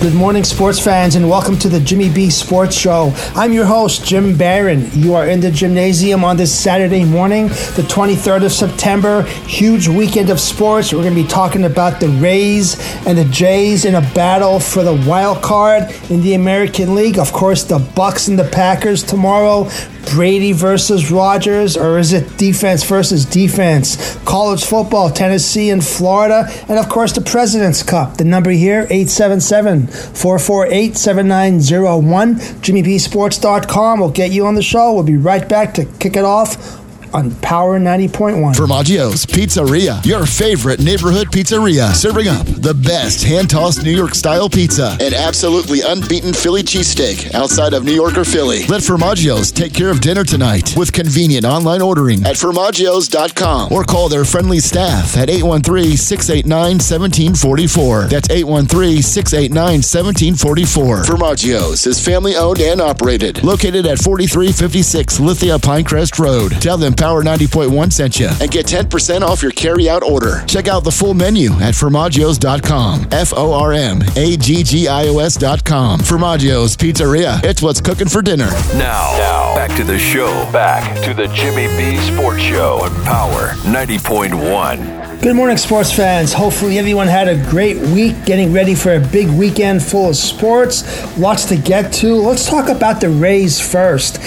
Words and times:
Good 0.00 0.14
morning, 0.14 0.44
sports 0.44 0.78
fans, 0.78 1.16
and 1.16 1.28
welcome 1.28 1.58
to 1.58 1.68
the 1.68 1.80
Jimmy 1.80 2.08
B 2.08 2.30
Sports 2.30 2.76
Show. 2.76 3.12
I'm 3.34 3.52
your 3.52 3.64
host, 3.64 4.04
Jim 4.04 4.38
Barron. 4.38 4.88
You 4.92 5.16
are 5.16 5.26
in 5.26 5.40
the 5.40 5.50
Jimnasium 5.50 6.22
on 6.22 6.36
this 6.36 6.56
Saturday 6.56 7.04
morning, 7.04 7.48
the 7.48 7.84
23rd 7.88 8.44
of 8.44 8.52
September. 8.52 9.22
Huge 9.48 9.88
weekend 9.88 10.30
of 10.30 10.38
sports. 10.38 10.92
We're 10.92 11.02
going 11.02 11.16
to 11.16 11.22
be 11.22 11.28
talking 11.28 11.64
about 11.64 11.98
the 11.98 12.10
Rays 12.10 12.76
and 13.08 13.18
the 13.18 13.24
Jays 13.24 13.84
in 13.84 13.96
a 13.96 14.00
battle 14.14 14.60
for 14.60 14.84
the 14.84 14.94
wild 15.04 15.42
card 15.42 15.92
in 16.10 16.20
the 16.22 16.34
American 16.34 16.94
League. 16.94 17.18
Of 17.18 17.32
course, 17.32 17.64
the 17.64 17.80
Bucks 17.80 18.28
and 18.28 18.38
the 18.38 18.48
Packers 18.48 19.02
tomorrow. 19.02 19.68
Brady 20.14 20.52
versus 20.52 21.10
Rodgers, 21.10 21.76
or 21.76 21.98
is 21.98 22.14
it 22.14 22.38
defense 22.38 22.82
versus 22.82 23.26
defense? 23.26 24.16
College 24.24 24.64
football, 24.64 25.10
Tennessee 25.10 25.68
and 25.68 25.84
Florida, 25.84 26.46
and 26.68 26.78
of 26.78 26.88
course 26.88 27.12
the 27.12 27.20
President's 27.20 27.82
Cup. 27.82 28.16
The 28.16 28.24
number 28.24 28.50
here, 28.50 28.86
877 28.88 29.87
448 29.88 30.96
7901. 30.96 32.34
JimmyBSports.com 32.34 34.00
will 34.00 34.10
get 34.10 34.30
you 34.30 34.46
on 34.46 34.54
the 34.54 34.62
show. 34.62 34.92
We'll 34.92 35.02
be 35.02 35.16
right 35.16 35.48
back 35.48 35.74
to 35.74 35.84
kick 35.84 36.16
it 36.16 36.24
off 36.24 36.77
on 37.14 37.34
Power 37.36 37.78
90.1. 37.78 38.54
Formaggio's 38.54 39.26
Pizzeria, 39.26 40.04
your 40.04 40.26
favorite 40.26 40.80
neighborhood 40.80 41.28
pizzeria, 41.28 41.94
serving 41.94 42.28
up 42.28 42.46
the 42.46 42.74
best 42.74 43.24
hand 43.24 43.50
tossed 43.50 43.82
New 43.82 43.90
York 43.94 44.14
style 44.14 44.48
pizza 44.48 44.96
and 45.00 45.14
absolutely 45.14 45.80
unbeaten 45.82 46.32
Philly 46.32 46.62
cheesesteak 46.62 47.34
outside 47.34 47.72
of 47.74 47.84
New 47.84 47.92
York 47.92 48.16
or 48.16 48.24
Philly. 48.24 48.64
Let 48.66 48.82
Formaggio's 48.82 49.52
take 49.52 49.72
care 49.74 49.90
of 49.90 50.00
dinner 50.00 50.24
tonight 50.24 50.74
with 50.76 50.92
convenient 50.92 51.44
online 51.44 51.82
ordering 51.82 52.24
at 52.26 52.36
Formaggio's.com 52.36 53.72
or 53.72 53.84
call 53.84 54.08
their 54.08 54.24
friendly 54.24 54.60
staff 54.60 55.16
at 55.16 55.30
813 55.30 55.96
689 55.96 56.78
1744. 56.78 58.04
That's 58.04 58.30
813 58.30 59.02
689 59.02 59.64
1744. 59.82 61.02
Formaggio's 61.04 61.86
is 61.86 62.04
family 62.04 62.36
owned 62.36 62.60
and 62.60 62.80
operated, 62.80 63.42
located 63.44 63.86
at 63.86 63.98
4356 63.98 65.20
Lithia 65.20 65.58
Pinecrest 65.58 66.18
Road. 66.18 66.52
Tell 66.60 66.76
them 66.78 66.94
Power 66.98 67.22
90.1 67.22 67.92
sent 67.92 68.18
you 68.18 68.28
and 68.40 68.50
get 68.50 68.66
10% 68.66 69.20
off 69.22 69.40
your 69.42 69.52
carry-out 69.52 70.02
order. 70.02 70.42
Check 70.46 70.66
out 70.68 70.84
the 70.84 70.90
full 70.90 71.14
menu 71.14 71.52
at 71.54 71.72
Formaggio's.com. 71.74 73.08
F-O-R-M-A-G-G-I-O-S.com. 73.12 76.00
Formaggio's 76.00 76.76
Pizzeria. 76.76 77.42
It's 77.44 77.62
what's 77.62 77.80
cooking 77.80 78.08
for 78.08 78.20
dinner. 78.20 78.50
Now, 78.74 79.14
now, 79.16 79.54
back 79.54 79.74
to 79.76 79.84
the 79.84 79.98
show. 79.98 80.28
Back 80.52 81.02
to 81.04 81.14
the 81.14 81.28
Jimmy 81.28 81.68
B 81.76 81.96
Sports 82.12 82.42
Show 82.42 82.80
on 82.82 82.90
Power 83.04 83.50
90.1. 83.64 85.07
Good 85.20 85.34
morning, 85.34 85.56
sports 85.56 85.92
fans. 85.92 86.32
Hopefully, 86.32 86.78
everyone 86.78 87.08
had 87.08 87.26
a 87.26 87.34
great 87.50 87.76
week 87.76 88.14
getting 88.24 88.52
ready 88.52 88.76
for 88.76 88.94
a 88.94 89.00
big 89.00 89.28
weekend 89.28 89.82
full 89.82 90.10
of 90.10 90.16
sports. 90.16 91.18
Lots 91.18 91.46
to 91.46 91.56
get 91.56 91.92
to. 91.94 92.14
Let's 92.14 92.48
talk 92.48 92.68
about 92.68 93.00
the 93.00 93.10
Rays 93.10 93.60
first. 93.60 94.20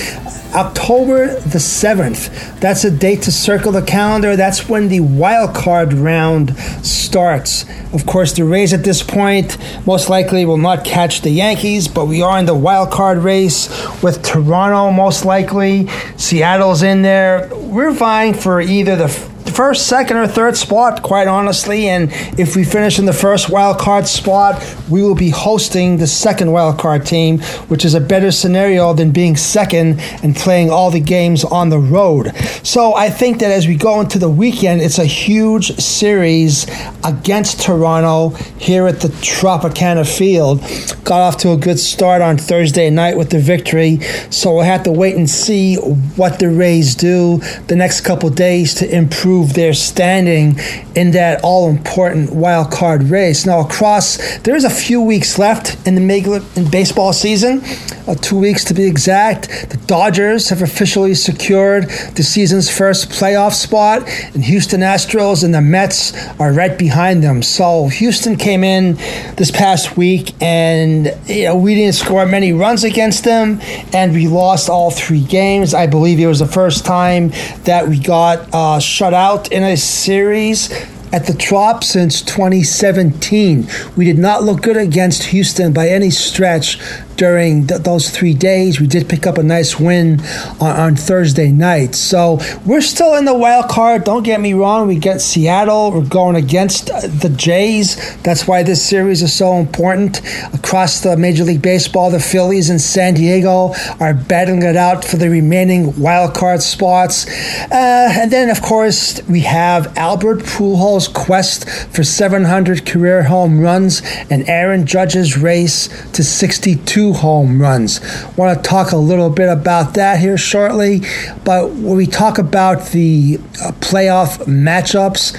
October 0.53 1.39
the 1.39 1.59
7th. 1.59 2.59
That's 2.59 2.83
a 2.83 2.91
date 2.91 3.21
to 3.21 3.31
circle 3.31 3.71
the 3.71 3.81
calendar. 3.81 4.35
That's 4.35 4.67
when 4.67 4.89
the 4.89 4.99
wild 4.99 5.55
card 5.55 5.93
round 5.93 6.57
starts. 6.85 7.63
Of 7.93 8.05
course, 8.05 8.33
the 8.33 8.43
Rays 8.43 8.73
at 8.73 8.83
this 8.83 9.01
point 9.01 9.57
most 9.87 10.09
likely 10.09 10.43
will 10.43 10.57
not 10.57 10.83
catch 10.83 11.21
the 11.21 11.29
Yankees, 11.29 11.87
but 11.87 12.07
we 12.07 12.21
are 12.21 12.37
in 12.37 12.45
the 12.45 12.53
wild 12.53 12.91
card 12.91 13.19
race 13.19 13.69
with 14.03 14.23
Toronto 14.23 14.91
most 14.91 15.23
likely. 15.23 15.87
Seattle's 16.17 16.83
in 16.83 17.01
there. 17.01 17.49
We're 17.55 17.91
vying 17.91 18.33
for 18.33 18.59
either 18.59 18.97
the 18.97 19.30
first, 19.49 19.87
second, 19.87 20.17
or 20.17 20.27
third 20.27 20.55
spot, 20.55 21.01
quite 21.01 21.27
honestly. 21.27 21.87
And 21.87 22.09
if 22.37 22.55
we 22.55 22.63
finish 22.63 22.99
in 22.99 23.05
the 23.05 23.13
first 23.13 23.49
wild 23.49 23.79
card 23.79 24.07
spot, 24.07 24.61
we 24.89 25.01
will 25.01 25.15
be 25.15 25.29
hosting 25.29 25.97
the 25.97 26.07
second 26.07 26.51
wild 26.51 26.79
card 26.79 27.05
team, 27.05 27.39
which 27.69 27.85
is 27.85 27.93
a 27.93 27.99
better 27.99 28.31
scenario 28.31 28.93
than 28.93 29.11
being 29.11 29.35
second 29.35 29.99
and 30.21 30.35
playing 30.35 30.69
all 30.69 30.91
the 30.91 30.99
games 30.99 31.43
on 31.43 31.69
the 31.69 31.79
road. 31.79 32.35
So 32.63 32.93
I 32.93 33.09
think 33.09 33.39
that 33.39 33.51
as 33.51 33.67
we 33.67 33.75
go 33.75 34.01
into 34.01 34.19
the 34.19 34.29
weekend, 34.29 34.81
it's 34.81 34.99
a 34.99 35.05
huge 35.05 35.75
series 35.77 36.67
against 37.03 37.61
Toronto 37.61 38.29
here 38.59 38.87
at 38.87 38.99
the 39.01 39.07
Tropicana 39.07 40.05
Field. 40.05 40.61
Got 41.03 41.21
off 41.21 41.37
to 41.37 41.51
a 41.51 41.57
good 41.57 41.79
start 41.79 42.21
on 42.21 42.37
Thursday 42.37 42.89
night 42.89 43.17
with 43.17 43.31
the 43.31 43.39
victory, 43.39 43.99
so 44.29 44.53
we'll 44.53 44.63
have 44.63 44.83
to 44.83 44.91
wait 44.91 45.15
and 45.15 45.29
see 45.29 45.75
what 46.15 46.39
the 46.39 46.49
Rays 46.49 46.95
do 46.95 47.37
the 47.67 47.75
next 47.75 48.01
couple 48.01 48.29
days 48.29 48.75
to 48.75 48.95
improve 48.95 49.30
their 49.39 49.73
standing 49.73 50.59
in 50.95 51.11
that 51.11 51.41
all 51.43 51.69
important 51.69 52.33
wild 52.33 52.71
card 52.71 53.03
race. 53.03 53.45
Now, 53.45 53.61
across, 53.61 54.17
there's 54.39 54.63
a 54.63 54.69
few 54.69 55.01
weeks 55.01 55.39
left 55.39 55.87
in 55.87 55.95
the 55.95 56.01
Major 56.01 56.41
in 56.55 56.69
baseball 56.69 57.13
season, 57.13 57.61
uh, 58.07 58.15
two 58.15 58.37
weeks 58.37 58.63
to 58.65 58.73
be 58.73 58.85
exact. 58.85 59.49
The 59.69 59.77
Dodgers 59.87 60.49
have 60.49 60.61
officially 60.61 61.15
secured 61.15 61.89
the 62.15 62.23
season's 62.23 62.69
first 62.69 63.09
playoff 63.09 63.53
spot, 63.53 64.07
and 64.33 64.43
Houston 64.43 64.81
Astros 64.81 65.43
and 65.43 65.53
the 65.53 65.61
Mets 65.61 66.13
are 66.39 66.51
right 66.51 66.77
behind 66.77 67.23
them. 67.23 67.41
So, 67.41 67.87
Houston 67.87 68.35
came 68.35 68.63
in 68.63 68.95
this 69.37 69.51
past 69.51 69.97
week, 69.97 70.33
and 70.41 71.15
you 71.25 71.45
know, 71.45 71.55
we 71.55 71.75
didn't 71.75 71.95
score 71.95 72.25
many 72.25 72.53
runs 72.53 72.83
against 72.83 73.23
them, 73.23 73.59
and 73.93 74.13
we 74.13 74.27
lost 74.27 74.69
all 74.69 74.91
three 74.91 75.23
games. 75.23 75.73
I 75.73 75.87
believe 75.87 76.19
it 76.19 76.27
was 76.27 76.39
the 76.39 76.45
first 76.47 76.85
time 76.85 77.31
that 77.63 77.87
we 77.87 77.97
got 77.97 78.53
uh, 78.53 78.79
shut 78.79 79.13
out 79.13 79.20
in 79.51 79.61
a 79.61 79.77
series 79.77 80.71
at 81.13 81.27
the 81.27 81.33
Trop 81.33 81.83
since 81.83 82.23
2017. 82.23 83.67
We 83.95 84.03
did 84.03 84.17
not 84.17 84.41
look 84.41 84.63
good 84.63 84.77
against 84.77 85.25
Houston 85.25 85.73
by 85.73 85.89
any 85.89 86.09
stretch 86.09 86.79
during 87.21 87.67
th- 87.67 87.83
those 87.83 88.09
three 88.09 88.33
days. 88.33 88.81
We 88.81 88.87
did 88.87 89.07
pick 89.07 89.27
up 89.27 89.37
a 89.37 89.43
nice 89.43 89.79
win 89.79 90.19
on, 90.59 90.75
on, 90.75 90.95
Thursday 90.95 91.51
night. 91.51 91.93
So 91.93 92.39
we're 92.65 92.81
still 92.81 93.13
in 93.13 93.25
the 93.25 93.37
wild 93.37 93.69
card. 93.69 94.05
Don't 94.05 94.23
get 94.23 94.41
me 94.41 94.55
wrong. 94.55 94.87
We 94.87 94.95
get 94.95 95.21
Seattle. 95.21 95.91
We're 95.91 96.03
going 96.03 96.35
against 96.35 96.87
the 96.87 97.31
Jays. 97.37 98.17
That's 98.23 98.47
why 98.47 98.63
this 98.63 98.83
series 98.83 99.21
is 99.21 99.31
so 99.31 99.57
important. 99.57 100.19
Across 100.51 101.01
the 101.01 101.15
Major 101.15 101.43
League 101.43 101.61
Baseball, 101.61 102.09
the 102.09 102.19
Phillies 102.19 102.71
and 102.71 102.81
San 102.81 103.13
Diego 103.13 103.75
are 103.99 104.15
battling 104.15 104.63
it 104.63 104.75
out 104.75 105.05
for 105.05 105.17
the 105.17 105.29
remaining 105.29 106.01
wild 106.01 106.33
card 106.33 106.63
spots. 106.63 107.27
Uh, 107.69 108.09
and 108.19 108.31
then, 108.31 108.49
of 108.49 108.63
course, 108.63 109.21
we 109.29 109.41
have 109.41 109.95
Albert 109.95 110.39
Pujols' 110.39 111.13
quest 111.13 111.69
for 111.93 112.03
700 112.03 112.83
career 112.83 113.21
home 113.21 113.59
runs 113.59 114.01
and 114.31 114.49
Aaron 114.49 114.87
Judge's 114.87 115.37
race 115.37 115.87
to 116.13 116.23
62 116.23 117.10
home 117.13 117.61
runs. 117.61 117.99
Want 118.37 118.61
to 118.61 118.69
talk 118.69 118.91
a 118.91 118.97
little 118.97 119.29
bit 119.29 119.49
about 119.49 119.93
that 119.95 120.19
here 120.19 120.37
shortly, 120.37 121.01
but 121.43 121.71
when 121.71 121.95
we 121.95 122.07
talk 122.07 122.37
about 122.37 122.87
the 122.87 123.39
uh, 123.61 123.71
playoff 123.79 124.45
matchups, 124.45 125.35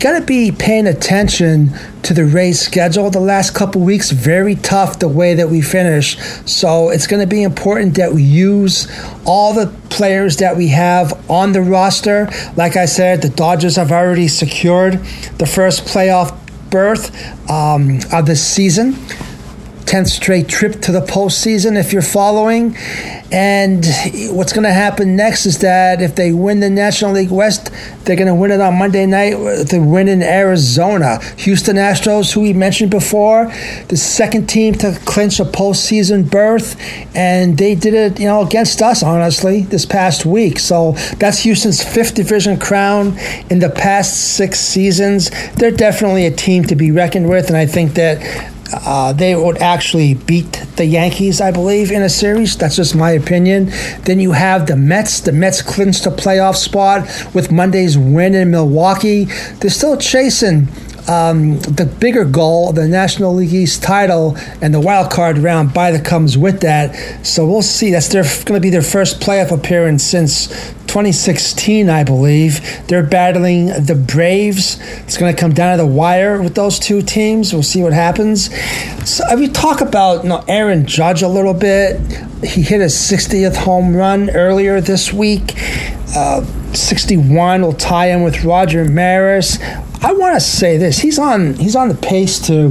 got 0.00 0.18
to 0.18 0.24
be 0.24 0.52
paying 0.52 0.86
attention 0.86 1.70
to 2.02 2.14
the 2.14 2.24
Rays 2.24 2.60
schedule 2.60 3.10
the 3.10 3.20
last 3.20 3.54
couple 3.54 3.80
weeks. 3.80 4.10
Very 4.10 4.54
tough 4.54 4.98
the 4.98 5.08
way 5.08 5.34
that 5.34 5.48
we 5.48 5.62
finish. 5.62 6.18
So 6.44 6.90
it's 6.90 7.06
going 7.06 7.20
to 7.20 7.26
be 7.26 7.42
important 7.42 7.96
that 7.96 8.12
we 8.12 8.22
use 8.22 8.88
all 9.24 9.54
the 9.54 9.66
players 9.90 10.36
that 10.38 10.56
we 10.56 10.68
have 10.68 11.30
on 11.30 11.52
the 11.52 11.62
roster. 11.62 12.28
Like 12.56 12.76
I 12.76 12.84
said, 12.84 13.22
the 13.22 13.28
Dodgers 13.28 13.76
have 13.76 13.90
already 13.90 14.28
secured 14.28 14.94
the 15.38 15.46
first 15.46 15.84
playoff 15.86 16.38
berth 16.70 17.10
um, 17.50 18.00
of 18.12 18.26
the 18.26 18.36
season. 18.36 18.96
10th 19.86 20.08
straight 20.08 20.48
trip 20.48 20.80
to 20.82 20.92
the 20.92 21.00
postseason 21.00 21.78
if 21.78 21.92
you're 21.92 22.02
following. 22.02 22.76
And 23.32 23.84
what's 24.30 24.52
going 24.52 24.64
to 24.64 24.72
happen 24.72 25.16
next 25.16 25.46
is 25.46 25.58
that 25.58 26.02
if 26.02 26.14
they 26.14 26.32
win 26.32 26.60
the 26.60 26.70
National 26.70 27.12
League 27.12 27.30
West, 27.30 27.70
they're 28.04 28.16
going 28.16 28.28
to 28.28 28.34
win 28.34 28.50
it 28.50 28.60
on 28.60 28.74
Monday 28.74 29.06
night. 29.06 29.34
They 29.68 29.78
win 29.78 30.08
in 30.08 30.22
Arizona. 30.22 31.22
Houston 31.38 31.76
Astros, 31.76 32.32
who 32.32 32.40
we 32.42 32.52
mentioned 32.52 32.90
before, 32.90 33.52
the 33.88 33.96
second 33.96 34.48
team 34.48 34.74
to 34.74 34.98
clinch 35.04 35.40
a 35.40 35.44
postseason 35.44 36.30
berth, 36.30 36.76
and 37.16 37.56
they 37.56 37.74
did 37.74 37.94
it, 37.94 38.20
you 38.20 38.26
know, 38.26 38.42
against 38.44 38.82
us, 38.82 39.02
honestly, 39.02 39.62
this 39.62 39.86
past 39.86 40.26
week. 40.26 40.58
So 40.58 40.92
that's 41.18 41.40
Houston's 41.40 41.82
fifth 41.82 42.14
division 42.14 42.58
crown 42.58 43.18
in 43.50 43.60
the 43.60 43.70
past 43.70 44.34
six 44.36 44.58
seasons. 44.60 45.30
They're 45.54 45.70
definitely 45.70 46.26
a 46.26 46.30
team 46.30 46.64
to 46.64 46.74
be 46.74 46.90
reckoned 46.90 47.28
with, 47.28 47.48
and 47.48 47.56
I 47.56 47.66
think 47.66 47.94
that 47.94 48.52
uh, 48.72 49.12
they 49.12 49.34
would 49.34 49.58
actually 49.58 50.14
beat 50.14 50.52
the 50.76 50.84
Yankees, 50.84 51.40
I 51.40 51.50
believe, 51.50 51.90
in 51.90 52.02
a 52.02 52.08
series. 52.08 52.56
That's 52.56 52.76
just 52.76 52.94
my 52.94 53.12
opinion. 53.12 53.70
Then 54.02 54.20
you 54.20 54.32
have 54.32 54.66
the 54.66 54.76
Mets. 54.76 55.20
The 55.20 55.32
Mets 55.32 55.62
clinched 55.62 56.06
a 56.06 56.10
playoff 56.10 56.56
spot 56.56 57.02
with 57.34 57.52
Monday's 57.52 57.96
win 57.96 58.34
in 58.34 58.50
Milwaukee. 58.50 59.24
They're 59.60 59.70
still 59.70 59.96
chasing 59.96 60.68
um, 61.08 61.58
the 61.60 61.86
bigger 61.86 62.24
goal, 62.24 62.72
the 62.72 62.88
National 62.88 63.34
League 63.34 63.52
East 63.52 63.82
title, 63.82 64.36
and 64.60 64.74
the 64.74 64.80
wild 64.80 65.10
card 65.10 65.38
round 65.38 65.72
by 65.72 65.90
that 65.92 66.04
comes 66.04 66.36
with 66.36 66.60
that. 66.60 67.24
So 67.24 67.46
we'll 67.46 67.62
see. 67.62 67.92
That's 67.92 68.08
their 68.08 68.24
going 68.24 68.60
to 68.60 68.60
be 68.60 68.70
their 68.70 68.82
first 68.82 69.20
playoff 69.20 69.52
appearance 69.52 70.02
since 70.02 70.48
2016, 70.86 71.88
I 71.88 72.04
believe. 72.04 72.86
They're 72.88 73.02
battling 73.02 73.66
the 73.66 73.94
Braves. 73.94 74.80
It's 75.02 75.16
going 75.16 75.34
to 75.34 75.40
come 75.40 75.52
down 75.52 75.76
to 75.76 75.82
the 75.82 75.88
wire 75.88 76.42
with 76.42 76.54
those 76.54 76.78
two 76.78 77.02
teams. 77.02 77.52
We'll 77.52 77.62
see 77.62 77.82
what 77.82 77.92
happens. 77.92 78.46
So 79.08 79.24
if 79.28 79.38
we 79.38 79.48
talk 79.48 79.80
about 79.80 80.24
you 80.24 80.30
know, 80.30 80.44
Aaron 80.48 80.86
Judge 80.86 81.22
a 81.22 81.28
little 81.28 81.54
bit, 81.54 82.00
he 82.42 82.62
hit 82.62 82.80
his 82.80 82.94
60th 82.94 83.56
home 83.56 83.94
run 83.94 84.30
earlier 84.30 84.80
this 84.80 85.12
week. 85.12 85.54
Uh, 86.16 86.44
61 86.72 87.62
will 87.62 87.72
tie 87.72 88.08
him 88.08 88.22
with 88.22 88.44
Roger 88.44 88.84
Maris. 88.84 89.58
I 90.06 90.12
want 90.12 90.34
to 90.34 90.40
say 90.40 90.76
this: 90.76 91.00
he's 91.00 91.18
on 91.18 91.54
he's 91.54 91.74
on 91.74 91.88
the 91.88 91.96
pace 91.96 92.38
to 92.46 92.68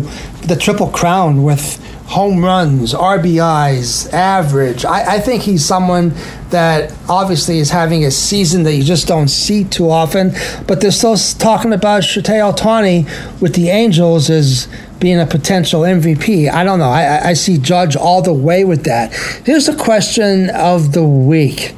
the 0.48 0.56
triple 0.56 0.88
crown 0.88 1.44
with 1.44 1.84
home 2.06 2.46
runs, 2.46 2.94
RBIs, 2.94 4.14
average. 4.14 4.86
I, 4.86 5.16
I, 5.16 5.20
think 5.20 5.42
he's 5.42 5.66
someone 5.66 6.14
that 6.52 6.94
obviously 7.10 7.58
is 7.58 7.72
having 7.72 8.06
a 8.06 8.12
season 8.12 8.64
that 8.64 8.76
you 8.76 8.84
just 8.84 9.08
don't 9.08 9.28
see 9.28 9.66
too 9.66 9.90
often. 9.90 10.32
But 10.66 10.80
they're 10.80 10.92
still 10.92 11.18
talking 11.18 11.74
about 11.74 12.04
Shohei 12.04 12.54
Ohtani 12.54 13.42
with 13.42 13.54
the 13.54 13.68
Angels 13.68 14.30
as 14.30 14.70
being 15.00 15.20
a 15.20 15.26
potential 15.26 15.82
MVP. 15.82 16.50
I 16.50 16.64
don't 16.64 16.80
know. 16.80 16.90
I, 16.90 17.30
I 17.30 17.34
see 17.34 17.58
Judge 17.58 17.98
all 17.98 18.22
the 18.22 18.34
way 18.34 18.64
with 18.64 18.86
that. 18.86 19.14
Here's 19.44 19.66
the 19.66 19.76
question 19.76 20.52
of 20.52 20.94
the 20.94 21.04
week. 21.04 21.76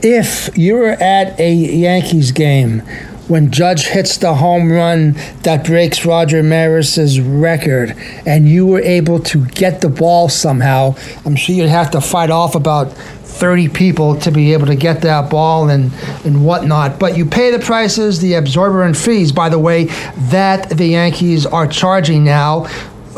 If 0.00 0.56
you 0.56 0.76
were 0.76 0.92
at 0.92 1.38
a 1.38 1.52
Yankees 1.52 2.32
game 2.32 2.82
when 3.28 3.50
Judge 3.50 3.86
hits 3.86 4.18
the 4.18 4.34
home 4.34 4.70
run 4.70 5.12
that 5.42 5.64
breaks 5.64 6.04
Roger 6.04 6.42
Maris's 6.42 7.20
record, 7.20 7.94
and 8.26 8.48
you 8.48 8.66
were 8.66 8.80
able 8.80 9.18
to 9.20 9.46
get 9.46 9.80
the 9.80 9.88
ball 9.88 10.28
somehow, 10.28 10.94
I'm 11.24 11.36
sure 11.36 11.54
you'd 11.54 11.68
have 11.68 11.90
to 11.92 12.00
fight 12.00 12.30
off 12.30 12.54
about 12.54 12.92
30 12.92 13.68
people 13.70 14.16
to 14.20 14.30
be 14.30 14.52
able 14.52 14.66
to 14.66 14.76
get 14.76 15.02
that 15.02 15.30
ball 15.30 15.68
and, 15.68 15.92
and 16.24 16.44
whatnot. 16.44 17.00
But 17.00 17.16
you 17.16 17.24
pay 17.26 17.50
the 17.50 17.58
prices, 17.58 18.20
the 18.20 18.34
absorbent 18.34 18.96
fees, 18.96 19.32
by 19.32 19.48
the 19.48 19.58
way, 19.58 19.86
that 20.30 20.70
the 20.70 20.86
Yankees 20.86 21.46
are 21.46 21.66
charging 21.66 22.24
now 22.24 22.64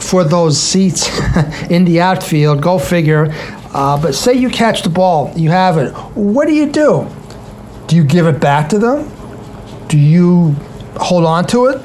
for 0.00 0.25
those 0.25 0.61
seats 0.61 1.09
in 1.70 1.85
the 1.85 2.00
outfield. 2.00 2.62
Go 2.62 2.79
figure. 2.79 3.29
Uh, 3.75 4.00
but 4.00 4.14
say 4.14 4.32
you 4.32 4.49
catch 4.49 4.82
the 4.82 4.88
ball, 4.88 5.32
you 5.37 5.50
have 5.50 5.76
it. 5.76 5.91
What 6.14 6.47
do 6.47 6.55
you 6.55 6.70
do? 6.70 7.06
Do 7.88 7.97
you 7.97 8.05
give 8.05 8.26
it 8.26 8.41
back 8.41 8.70
to 8.70 8.79
them? 8.79 9.11
Do 9.88 9.99
you 9.99 10.53
hold 10.97 11.25
on 11.25 11.47
to 11.49 11.67
it? 11.67 11.85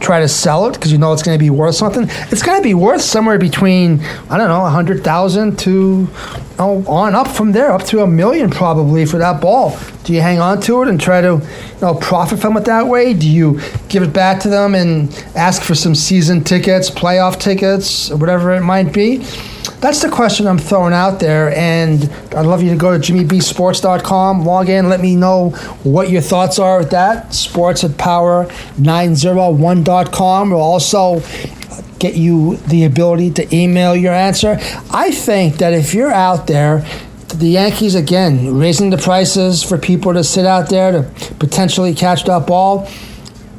Try 0.00 0.20
to 0.20 0.28
sell 0.28 0.66
it 0.66 0.72
because 0.72 0.92
you 0.92 0.98
know 0.98 1.12
it's 1.12 1.22
going 1.22 1.38
to 1.38 1.42
be 1.42 1.50
worth 1.50 1.74
something. 1.74 2.06
It's 2.08 2.42
going 2.42 2.56
to 2.56 2.62
be 2.62 2.72
worth 2.72 3.02
somewhere 3.02 3.38
between 3.38 4.00
I 4.30 4.38
don't 4.38 4.48
know 4.48 4.64
a 4.64 4.70
hundred 4.70 5.04
thousand 5.04 5.58
to 5.60 6.08
oh, 6.58 6.84
on 6.86 7.14
up 7.14 7.28
from 7.28 7.52
there, 7.52 7.70
up 7.70 7.84
to 7.86 8.00
a 8.00 8.06
million 8.06 8.48
probably 8.48 9.04
for 9.04 9.18
that 9.18 9.42
ball. 9.42 9.78
Do 10.04 10.14
you 10.14 10.22
hang 10.22 10.38
on 10.38 10.60
to 10.62 10.82
it 10.82 10.88
and 10.88 10.98
try 10.98 11.20
to 11.20 11.34
you 11.34 11.80
know 11.82 11.94
profit 11.94 12.38
from 12.38 12.56
it 12.56 12.64
that 12.64 12.86
way? 12.86 13.12
Do 13.12 13.28
you 13.28 13.60
give 13.90 14.02
it 14.02 14.12
back 14.14 14.40
to 14.40 14.48
them 14.48 14.74
and 14.74 15.12
ask 15.36 15.62
for 15.62 15.74
some 15.74 15.94
season 15.94 16.44
tickets, 16.44 16.88
playoff 16.88 17.38
tickets, 17.38 18.08
whatever 18.10 18.52
it 18.52 18.62
might 18.62 18.94
be? 18.94 19.18
That's 19.80 20.02
the 20.02 20.10
question 20.10 20.46
I'm 20.46 20.58
throwing 20.58 20.92
out 20.92 21.18
there. 21.20 21.52
And 21.54 22.10
I'd 22.34 22.44
love 22.46 22.62
you 22.62 22.70
to 22.70 22.76
go 22.76 22.96
to 22.96 23.12
jimmybsports.com, 23.12 24.44
log 24.44 24.68
in, 24.68 24.88
let 24.88 25.00
me 25.00 25.16
know 25.16 25.50
what 25.82 26.10
your 26.10 26.22
thoughts 26.22 26.58
are 26.58 26.78
with 26.78 26.90
that. 26.90 27.34
Sports 27.34 27.84
at 27.84 27.92
power901.com 27.92 30.50
will 30.50 30.60
also 30.60 31.22
get 31.98 32.16
you 32.16 32.56
the 32.56 32.84
ability 32.84 33.30
to 33.30 33.54
email 33.54 33.94
your 33.94 34.14
answer. 34.14 34.58
I 34.90 35.10
think 35.10 35.58
that 35.58 35.72
if 35.72 35.94
you're 35.94 36.10
out 36.10 36.46
there, 36.46 36.84
the 37.34 37.48
Yankees 37.48 37.94
again 37.94 38.58
raising 38.58 38.90
the 38.90 38.98
prices 38.98 39.62
for 39.62 39.78
people 39.78 40.12
to 40.14 40.24
sit 40.24 40.44
out 40.44 40.68
there 40.68 40.90
to 40.90 41.02
potentially 41.38 41.94
catch 41.94 42.24
that 42.24 42.44
ball 42.46 42.88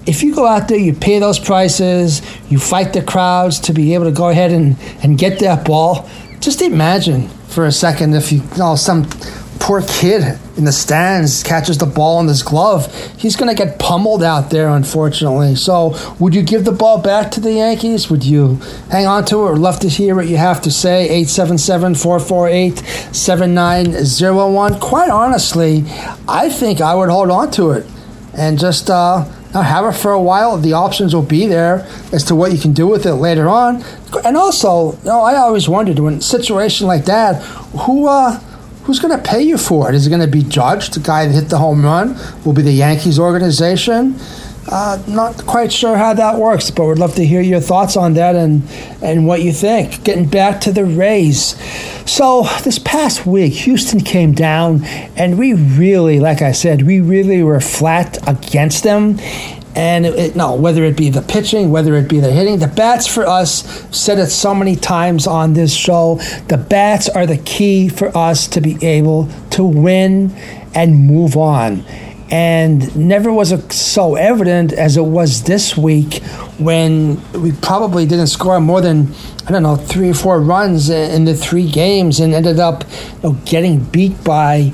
if 0.06 0.24
you 0.24 0.34
go 0.34 0.48
out 0.48 0.68
there, 0.68 0.78
you 0.78 0.94
pay 0.94 1.20
those 1.20 1.40
prices, 1.40 2.22
you 2.50 2.60
fight 2.60 2.94
the 2.94 3.02
crowds 3.02 3.60
to 3.62 3.74
be 3.74 3.94
able 3.94 4.06
to 4.06 4.12
go 4.12 4.30
ahead 4.30 4.52
and, 4.52 4.78
and 5.04 5.18
get 5.18 5.40
that 5.40 5.66
ball. 5.66 6.10
Just 6.40 6.62
imagine 6.62 7.28
for 7.50 7.66
a 7.66 7.72
second 7.72 8.16
if 8.16 8.32
you, 8.32 8.42
you 8.42 8.58
know 8.58 8.76
some 8.76 9.08
poor 9.60 9.84
kid 9.84 10.40
in 10.58 10.66
the 10.66 10.72
stands 10.72 11.44
catches 11.44 11.78
the 11.78 11.86
ball 11.86 12.20
in 12.20 12.28
his 12.28 12.42
glove, 12.42 12.94
he's 13.18 13.36
going 13.36 13.48
to 13.48 13.56
get 13.56 13.78
pummeled 13.78 14.24
out 14.24 14.50
there, 14.50 14.70
unfortunately. 14.70 15.56
So, 15.56 15.96
would 16.20 16.34
you 16.34 16.42
give 16.42 16.66
the 16.66 16.72
ball 16.72 17.00
back 17.00 17.32
to 17.32 17.40
the 17.40 17.54
Yankees? 17.54 18.10
Would 18.10 18.26
you 18.26 18.56
hang 18.90 19.06
on 19.06 19.24
to 19.26 19.38
it 19.38 19.52
or 19.52 19.56
love 19.58 19.80
to 19.82 19.88
hear 19.88 20.16
what 20.16 20.28
you 20.28 20.38
have 20.38 20.62
to 20.64 20.72
say? 20.72 21.04
877 21.04 21.96
448 21.96 22.78
7901. 23.16 24.80
Quite 24.80 25.10
honestly, 25.10 25.84
I 26.28 26.50
think 26.50 26.82
I 26.82 26.96
would 26.96 27.10
hold 27.10 27.30
on 27.30 27.52
to 27.52 27.72
it 27.72 27.86
and 28.34 28.58
just. 28.58 28.90
Uh, 28.90 29.26
now 29.54 29.62
have 29.62 29.86
it 29.86 29.98
for 29.98 30.12
a 30.12 30.22
while. 30.22 30.58
The 30.58 30.74
options 30.74 31.14
will 31.14 31.22
be 31.22 31.46
there 31.46 31.88
as 32.12 32.24
to 32.26 32.36
what 32.36 32.52
you 32.52 32.60
can 32.60 32.74
do 32.74 32.88
with 32.88 33.06
it 33.06 33.16
later 33.16 33.50
on. 33.50 33.84
And 34.24 34.38
also, 34.38 34.94
you 34.94 35.06
know, 35.06 35.22
I 35.22 35.36
always 35.36 35.68
wondered 35.68 36.00
when 36.00 36.16
a 36.16 36.22
situation 36.22 36.88
like 36.88 37.06
that, 37.06 37.42
who 37.86 38.08
uh, 38.08 38.40
who's 38.84 39.00
going 39.00 39.16
to 39.16 39.24
pay 39.24 39.42
you 39.42 39.58
for 39.58 39.90
it? 39.90 39.96
Is 39.96 40.08
it 40.08 40.10
going 40.10 40.22
to 40.22 40.28
be 40.28 40.44
Judge, 40.44 40.90
the 40.90 41.00
guy 41.00 41.26
that 41.26 41.34
hit 41.34 41.50
the 41.50 41.58
home 41.58 41.84
run? 41.84 42.18
Will 42.44 42.54
be 42.54 42.62
the 42.62 42.72
Yankees 42.72 43.20
organization? 43.20 44.16
Uh, 44.68 45.02
not 45.08 45.46
quite 45.46 45.72
sure 45.72 45.98
how 45.98 46.14
that 46.14 46.38
works, 46.38 46.70
but 46.70 46.86
we'd 46.86 47.00
love 47.00 47.16
to 47.16 47.26
hear 47.26 47.42
your 47.42 47.60
thoughts 47.60 47.98
on 47.98 48.14
that 48.14 48.36
and 48.36 48.64
and 49.02 49.26
what 49.26 49.42
you 49.42 49.52
think. 49.52 50.04
Getting 50.04 50.28
back 50.28 50.62
to 50.62 50.72
the 50.72 50.86
Rays, 50.86 51.56
so 52.10 52.44
this 52.64 52.78
past 52.78 53.26
week, 53.26 53.54
Houston 53.54 54.02
came 54.02 54.34
down, 54.34 54.84
and 55.16 55.40
we 55.40 55.54
really, 55.54 56.20
like 56.20 56.42
I 56.42 56.52
said, 56.52 56.84
we 56.84 57.00
really 57.00 57.42
were 57.42 57.60
flat 57.60 58.18
against 58.28 58.84
them. 58.84 59.20
And 59.74 60.06
it, 60.06 60.36
no, 60.36 60.56
whether 60.56 60.84
it 60.84 60.98
be 60.98 61.10
the 61.10 61.22
pitching, 61.22 61.72
whether 61.72 61.96
it 61.96 62.10
be 62.10 62.20
the 62.20 62.32
hitting, 62.32 62.60
the 62.60 62.68
bats 62.68 63.08
for 63.08 63.26
us, 63.26 63.64
said 63.96 64.20
it 64.20 64.28
so 64.28 64.54
many 64.54 64.76
times 64.76 65.26
on 65.26 65.54
this 65.54 65.74
show, 65.74 66.16
the 66.50 66.58
bats 66.58 67.08
are 67.08 67.26
the 67.26 67.38
key 67.38 67.88
for 67.88 68.16
us 68.16 68.48
to 68.50 68.60
be 68.60 68.78
able 68.86 69.30
to 69.52 69.64
win 69.64 70.36
and 70.76 71.08
move 71.08 71.38
on 71.38 71.86
and 72.32 72.96
never 72.96 73.32
was 73.32 73.52
it 73.52 73.74
so 73.74 74.16
evident 74.16 74.72
as 74.72 74.96
it 74.96 75.04
was 75.04 75.44
this 75.44 75.76
week 75.76 76.24
when 76.58 77.22
we 77.34 77.52
probably 77.52 78.06
didn't 78.06 78.28
score 78.28 78.60
more 78.62 78.80
than 78.80 79.14
I 79.46 79.52
don't 79.52 79.64
know 79.64 79.76
three 79.76 80.10
or 80.10 80.14
four 80.14 80.40
runs 80.40 80.90
in 80.90 81.26
the 81.26 81.36
three 81.36 81.70
games 81.70 82.22
and 82.22 82.34
ended 82.34 82.60
up 82.60 82.86
you 83.16 83.30
know, 83.30 83.38
getting 83.44 83.84
beat 83.84 84.24
by 84.24 84.72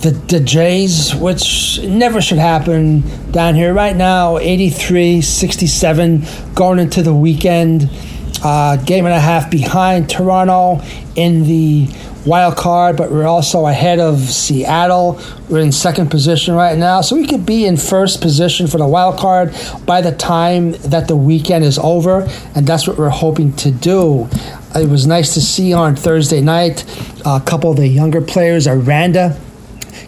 the, 0.00 0.10
the 0.10 0.40
Jays, 0.40 1.14
which 1.14 1.80
never 1.82 2.20
should 2.20 2.38
happen 2.38 3.02
down 3.32 3.54
here. 3.54 3.74
Right 3.74 3.96
now, 3.96 4.38
83 4.38 5.20
67 5.20 6.24
going 6.54 6.78
into 6.78 7.02
the 7.02 7.14
weekend. 7.14 7.90
Uh, 8.42 8.76
game 8.76 9.04
and 9.04 9.14
a 9.14 9.20
half 9.20 9.50
behind 9.50 10.08
Toronto 10.08 10.80
in 11.16 11.42
the 11.44 11.88
wild 12.24 12.56
card, 12.56 12.96
but 12.96 13.10
we're 13.10 13.26
also 13.26 13.66
ahead 13.66 13.98
of 13.98 14.20
Seattle. 14.20 15.20
We're 15.48 15.60
in 15.60 15.72
second 15.72 16.10
position 16.10 16.54
right 16.54 16.76
now, 16.76 17.00
so 17.00 17.16
we 17.16 17.26
could 17.26 17.46
be 17.46 17.64
in 17.64 17.76
first 17.76 18.20
position 18.20 18.66
for 18.66 18.78
the 18.78 18.86
wild 18.86 19.18
card 19.18 19.54
by 19.86 20.02
the 20.02 20.12
time 20.12 20.72
that 20.72 21.08
the 21.08 21.16
weekend 21.16 21.64
is 21.64 21.78
over, 21.78 22.28
and 22.54 22.66
that's 22.66 22.86
what 22.86 22.98
we're 22.98 23.08
hoping 23.08 23.54
to 23.56 23.70
do. 23.70 24.28
It 24.74 24.88
was 24.88 25.06
nice 25.06 25.34
to 25.34 25.40
see 25.40 25.72
on 25.72 25.96
Thursday 25.96 26.40
night 26.40 26.84
a 27.24 27.40
couple 27.40 27.70
of 27.70 27.76
the 27.78 27.88
younger 27.88 28.20
players, 28.20 28.66
Aranda 28.66 29.38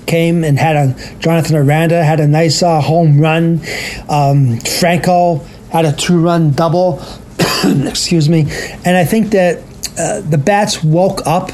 came 0.07 0.43
and 0.45 0.59
had 0.59 0.77
a 0.77 1.17
Jonathan 1.21 1.57
Aranda 1.57 2.03
had 2.03 2.21
a 2.21 2.27
nice 2.27 2.63
uh, 2.63 2.81
home 2.81 3.21
run. 3.21 3.61
Um, 4.09 4.59
Franco 4.59 5.39
had 5.71 5.85
a 5.85 5.93
two-run 5.93 6.51
double. 6.53 7.01
excuse 7.89 8.29
me, 8.29 8.43
and 8.85 8.97
I 8.97 9.05
think 9.05 9.31
that 9.31 9.63
uh, 9.99 10.21
the 10.21 10.39
bats 10.39 10.83
woke 10.83 11.27
up 11.27 11.51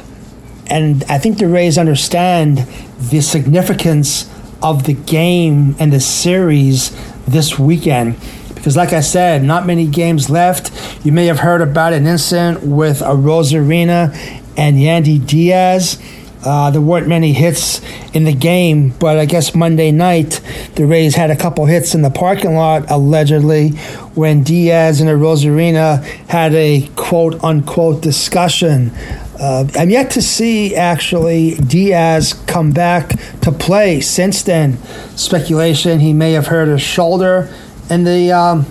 and 0.69 1.05
I 1.05 1.19
think 1.19 1.39
the 1.39 1.49
Rays 1.49 1.79
understand 1.79 2.59
the 2.99 3.21
significance 3.21 4.31
of 4.63 4.85
the 4.85 4.95
game 4.95 5.77
and 5.79 5.93
the 5.93 6.01
series 6.01 6.97
this 7.27 7.59
weekend. 7.59 8.17
Because, 8.55 8.77
like 8.77 8.93
I 8.93 9.01
said, 9.01 9.45
not 9.45 9.67
many 9.67 9.87
games 9.87 10.29
left. 10.29 10.73
You 11.05 11.13
may 11.13 11.27
have 11.27 11.41
heard 11.41 11.61
about 11.61 11.93
an 11.93 12.07
incident 12.07 12.65
with 12.65 13.01
Arozarena 13.01 14.15
and 14.57 14.77
Yandy 14.77 15.25
Diaz. 15.25 16.03
Uh, 16.45 16.71
there 16.71 16.81
weren't 16.81 17.09
many 17.09 17.33
hits 17.33 17.81
in 18.13 18.25
the 18.25 18.33
game, 18.33 18.91
but 19.01 19.19
I 19.19 19.27
guess 19.27 19.55
Monday 19.55 19.91
night 19.91 20.41
the 20.75 20.87
Rays 20.87 21.15
had 21.15 21.31
a 21.31 21.37
couple 21.37 21.67
hits 21.67 21.95
in 21.95 22.03
the 22.03 22.11
parking 22.11 22.55
lot, 22.55 22.91
allegedly, 22.91 23.73
when 24.17 24.43
Diaz 24.43 25.01
and 25.01 25.09
Arozarena 25.09 26.03
had 26.29 26.55
a 26.55 26.89
quote 26.97 27.43
unquote 27.45 28.03
discussion 28.03 28.91
uh, 29.39 29.67
I'm 29.75 29.91
yet 29.91 30.13
to 30.13 30.23
see 30.23 30.75
actually 30.75 31.57
Diaz 31.57 32.33
come 32.47 32.73
back 32.73 33.11
to 33.43 33.53
play 33.53 34.01
since 34.01 34.43
then. 34.43 34.79
Speculation 35.17 36.01
he 36.01 36.13
may 36.13 36.33
have 36.33 36.47
hurt 36.47 36.69
his 36.69 36.81
shoulder 36.81 37.53
in 37.91 38.05
the 38.05 38.33
um, 38.33 38.67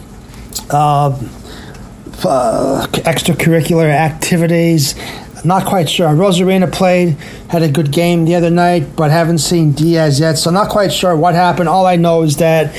uh, 0.72 1.10
uh, 2.24 2.88
extracurricular 2.88 3.90
activities. 3.90 4.96
Not 5.44 5.68
quite 5.68 5.88
sure. 5.88 6.08
Arozarena 6.08 6.72
played, 6.74 7.18
had 7.50 7.62
a 7.62 7.70
good 7.70 7.92
game 7.92 8.26
the 8.26 8.34
other 8.34 8.50
night, 8.50 8.96
but 8.96 9.12
haven't 9.12 9.38
seen 9.38 9.74
Diaz 9.74 10.20
yet, 10.20 10.40
so 10.40 10.50
not 10.50 10.70
quite 10.70 10.92
sure 10.92 11.16
what 11.16 11.36
happened. 11.36 11.70
All 11.70 11.86
I 11.86 11.98
know 11.98 12.24
is 12.24 12.38
that 12.38 12.76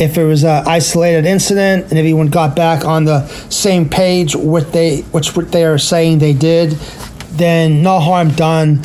if 0.00 0.18
it 0.18 0.24
was 0.24 0.44
an 0.44 0.66
isolated 0.66 1.26
incident 1.26 1.90
and 1.90 1.98
everyone 1.98 2.28
got 2.28 2.54
back 2.54 2.84
on 2.84 3.04
the 3.04 3.26
same 3.48 3.88
page, 3.88 4.34
what 4.36 4.72
they 4.72 5.00
which 5.12 5.36
what 5.36 5.52
they 5.52 5.64
are 5.64 5.78
saying 5.78 6.18
they 6.18 6.32
did, 6.32 6.72
then 7.32 7.82
no 7.82 8.00
harm 8.00 8.30
done. 8.30 8.80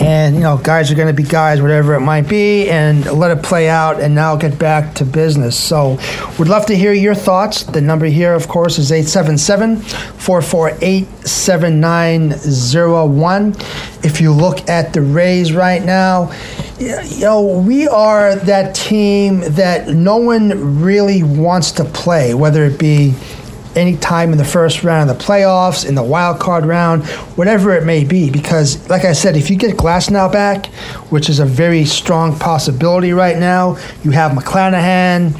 And, 0.00 0.34
you 0.34 0.40
know, 0.40 0.58
guys 0.58 0.90
are 0.90 0.96
going 0.96 1.06
to 1.06 1.14
be 1.14 1.22
guys, 1.22 1.62
whatever 1.62 1.94
it 1.94 2.00
might 2.00 2.28
be, 2.28 2.68
and 2.68 3.06
let 3.12 3.30
it 3.36 3.44
play 3.44 3.68
out 3.68 4.00
and 4.00 4.12
now 4.12 4.34
get 4.34 4.58
back 4.58 4.96
to 4.96 5.04
business. 5.04 5.56
So, 5.56 6.00
would 6.38 6.48
love 6.48 6.66
to 6.66 6.76
hear 6.76 6.92
your 6.92 7.14
thoughts. 7.14 7.62
The 7.62 7.80
number 7.80 8.06
here, 8.06 8.34
of 8.34 8.48
course, 8.48 8.76
is 8.78 8.90
877 8.90 9.76
448 9.76 11.06
7901. 11.26 13.54
If 14.02 14.20
you 14.20 14.32
look 14.32 14.68
at 14.68 14.92
the 14.92 15.00
Rays 15.00 15.52
right 15.52 15.84
now, 15.84 16.32
you 16.78 17.20
know, 17.20 17.62
we 17.64 17.86
are 17.86 18.34
that 18.34 18.74
team 18.74 19.42
that 19.54 19.86
no 19.88 20.16
one 20.16 20.82
really 20.82 21.22
wants 21.22 21.70
to 21.72 21.84
play, 21.84 22.32
whether 22.34 22.64
it 22.64 22.80
be 22.80 23.14
any 23.76 23.96
time 23.96 24.32
in 24.32 24.38
the 24.38 24.44
first 24.44 24.84
round 24.84 25.10
of 25.10 25.18
the 25.18 25.24
playoffs, 25.24 25.86
in 25.86 25.94
the 25.94 26.02
wild 26.02 26.40
card 26.40 26.66
round, 26.66 27.04
whatever 27.36 27.74
it 27.74 27.84
may 27.84 28.04
be. 28.04 28.30
Because, 28.30 28.88
like 28.88 29.04
I 29.04 29.12
said, 29.12 29.36
if 29.36 29.50
you 29.50 29.56
get 29.56 29.76
Glasnow 29.76 30.30
back, 30.32 30.66
which 31.10 31.28
is 31.28 31.38
a 31.38 31.46
very 31.46 31.84
strong 31.84 32.38
possibility 32.38 33.12
right 33.12 33.38
now, 33.38 33.76
you 34.02 34.10
have 34.12 34.32
McClanahan, 34.32 35.38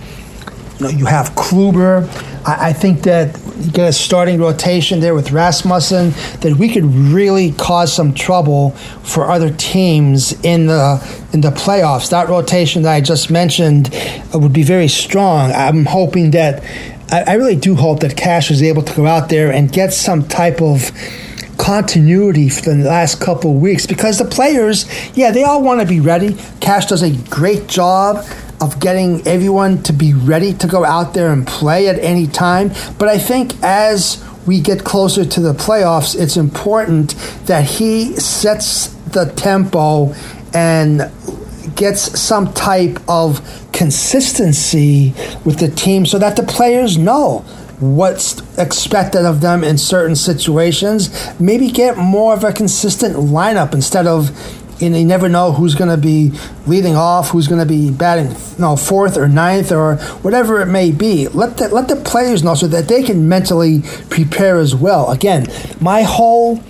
you, 0.81 0.87
know, 0.87 0.89
you 0.89 1.07
have 1.07 1.31
Kluber. 1.31 2.09
I, 2.47 2.71
I 2.71 2.73
think 2.73 3.03
that 3.03 3.39
you 3.59 3.71
get 3.71 3.89
a 3.89 3.93
starting 3.93 4.41
rotation 4.41 5.01
there 5.01 5.15
with 5.15 5.31
Rasmussen, 5.31 6.11
that 6.41 6.57
we 6.59 6.69
could 6.73 6.85
really 6.85 7.53
cause 7.53 7.93
some 7.93 8.13
trouble 8.13 8.71
for 9.03 9.31
other 9.31 9.51
teams 9.51 10.33
in 10.45 10.67
the 10.67 11.25
in 11.33 11.41
the 11.41 11.51
playoffs. 11.51 12.11
That 12.11 12.29
rotation 12.29 12.83
that 12.83 12.93
I 12.93 13.01
just 13.01 13.31
mentioned 13.31 13.95
uh, 14.35 14.39
would 14.39 14.53
be 14.53 14.63
very 14.63 14.89
strong. 14.89 15.53
I'm 15.53 15.85
hoping 15.85 16.33
that 16.33 16.63
I, 17.11 17.25
I 17.29 17.33
really 17.35 17.57
do 17.57 17.75
hope 17.75 18.01
that 18.01 18.17
Cash 18.17 18.51
is 18.51 18.63
able 18.63 18.83
to 18.83 18.95
go 18.95 19.07
out 19.07 19.29
there 19.29 19.53
and 19.53 19.71
get 19.71 19.93
some 19.93 20.27
type 20.27 20.61
of 20.61 20.91
continuity 21.59 22.49
for 22.49 22.71
the 22.71 22.85
last 22.85 23.21
couple 23.21 23.55
weeks 23.55 23.87
because 23.87 24.19
the 24.19 24.25
players, 24.25 24.87
yeah, 25.17 25.31
they 25.31 25.45
all 25.45 25.63
want 25.63 25.81
to 25.81 25.87
be 25.87 26.01
ready. 26.01 26.37
Cash 26.61 26.87
does 26.87 27.03
a 27.03 27.17
great 27.31 27.69
job 27.69 28.25
of 28.61 28.81
getting 28.81 29.27
everyone 29.27 29.83
to 29.83 29.93
be 29.93 30.13
ready 30.13 30.53
to 30.55 30.67
go 30.67 30.85
out 30.85 31.15
there 31.15 31.33
and 31.33 31.47
play 31.47 31.89
at 31.89 31.99
any 31.99 32.27
time. 32.27 32.71
But 32.99 33.09
I 33.09 33.19
think 33.19 33.55
as 33.63 34.25
we 34.47 34.61
get 34.61 34.85
closer 34.85 35.25
to 35.25 35.41
the 35.41 35.53
playoffs, 35.53 36.19
it's 36.19 36.37
important 36.37 37.15
that 37.47 37.65
he 37.65 38.15
sets 38.17 38.89
the 38.89 39.27
tempo 39.37 40.15
and 40.53 41.11
gets 41.75 42.21
some 42.21 42.53
type 42.53 42.99
of 43.09 43.41
consistency 43.73 45.13
with 45.45 45.59
the 45.59 45.69
team 45.69 46.07
so 46.07 46.19
that 46.19 46.37
the 46.37 46.43
players 46.43 46.97
know 46.97 47.41
what's 47.81 48.41
expected 48.57 49.25
of 49.27 49.41
them 49.41 49.65
in 49.65 49.77
certain 49.77 50.17
situations. 50.17 51.11
Maybe 51.41 51.71
get 51.71 51.97
more 51.97 52.33
of 52.33 52.45
a 52.45 52.53
consistent 52.53 53.17
lineup 53.17 53.75
instead 53.75 54.07
of 54.07 54.31
and 54.81 54.97
you 54.97 55.05
never 55.05 55.29
know 55.29 55.53
who's 55.53 55.75
going 55.75 55.91
to 55.91 55.97
be 55.97 56.33
leading 56.67 56.97
off, 56.97 57.31
who's 57.31 57.47
going 57.47 57.61
to 57.61 57.67
be 57.67 57.91
batting, 57.91 58.31
you 58.31 58.59
know, 58.59 58.77
fourth 58.77 59.17
or 59.17 59.29
ninth 59.29 59.71
or 59.71 59.97
whatever 60.23 60.61
it 60.61 60.67
may 60.67 60.91
be. 60.91 61.29
Let 61.29 61.57
the 61.57 61.69
let 61.69 61.89
the 61.89 61.97
players 61.97 62.43
know 62.43 62.55
so 62.55 62.67
that 62.69 62.89
they 62.89 63.03
can 63.03 63.29
mentally 63.29 63.83
prepare 64.11 64.59
as 64.59 64.75
well. 64.75 65.11
Again, 65.11 65.47
my 65.81 66.03
whole 66.03 66.63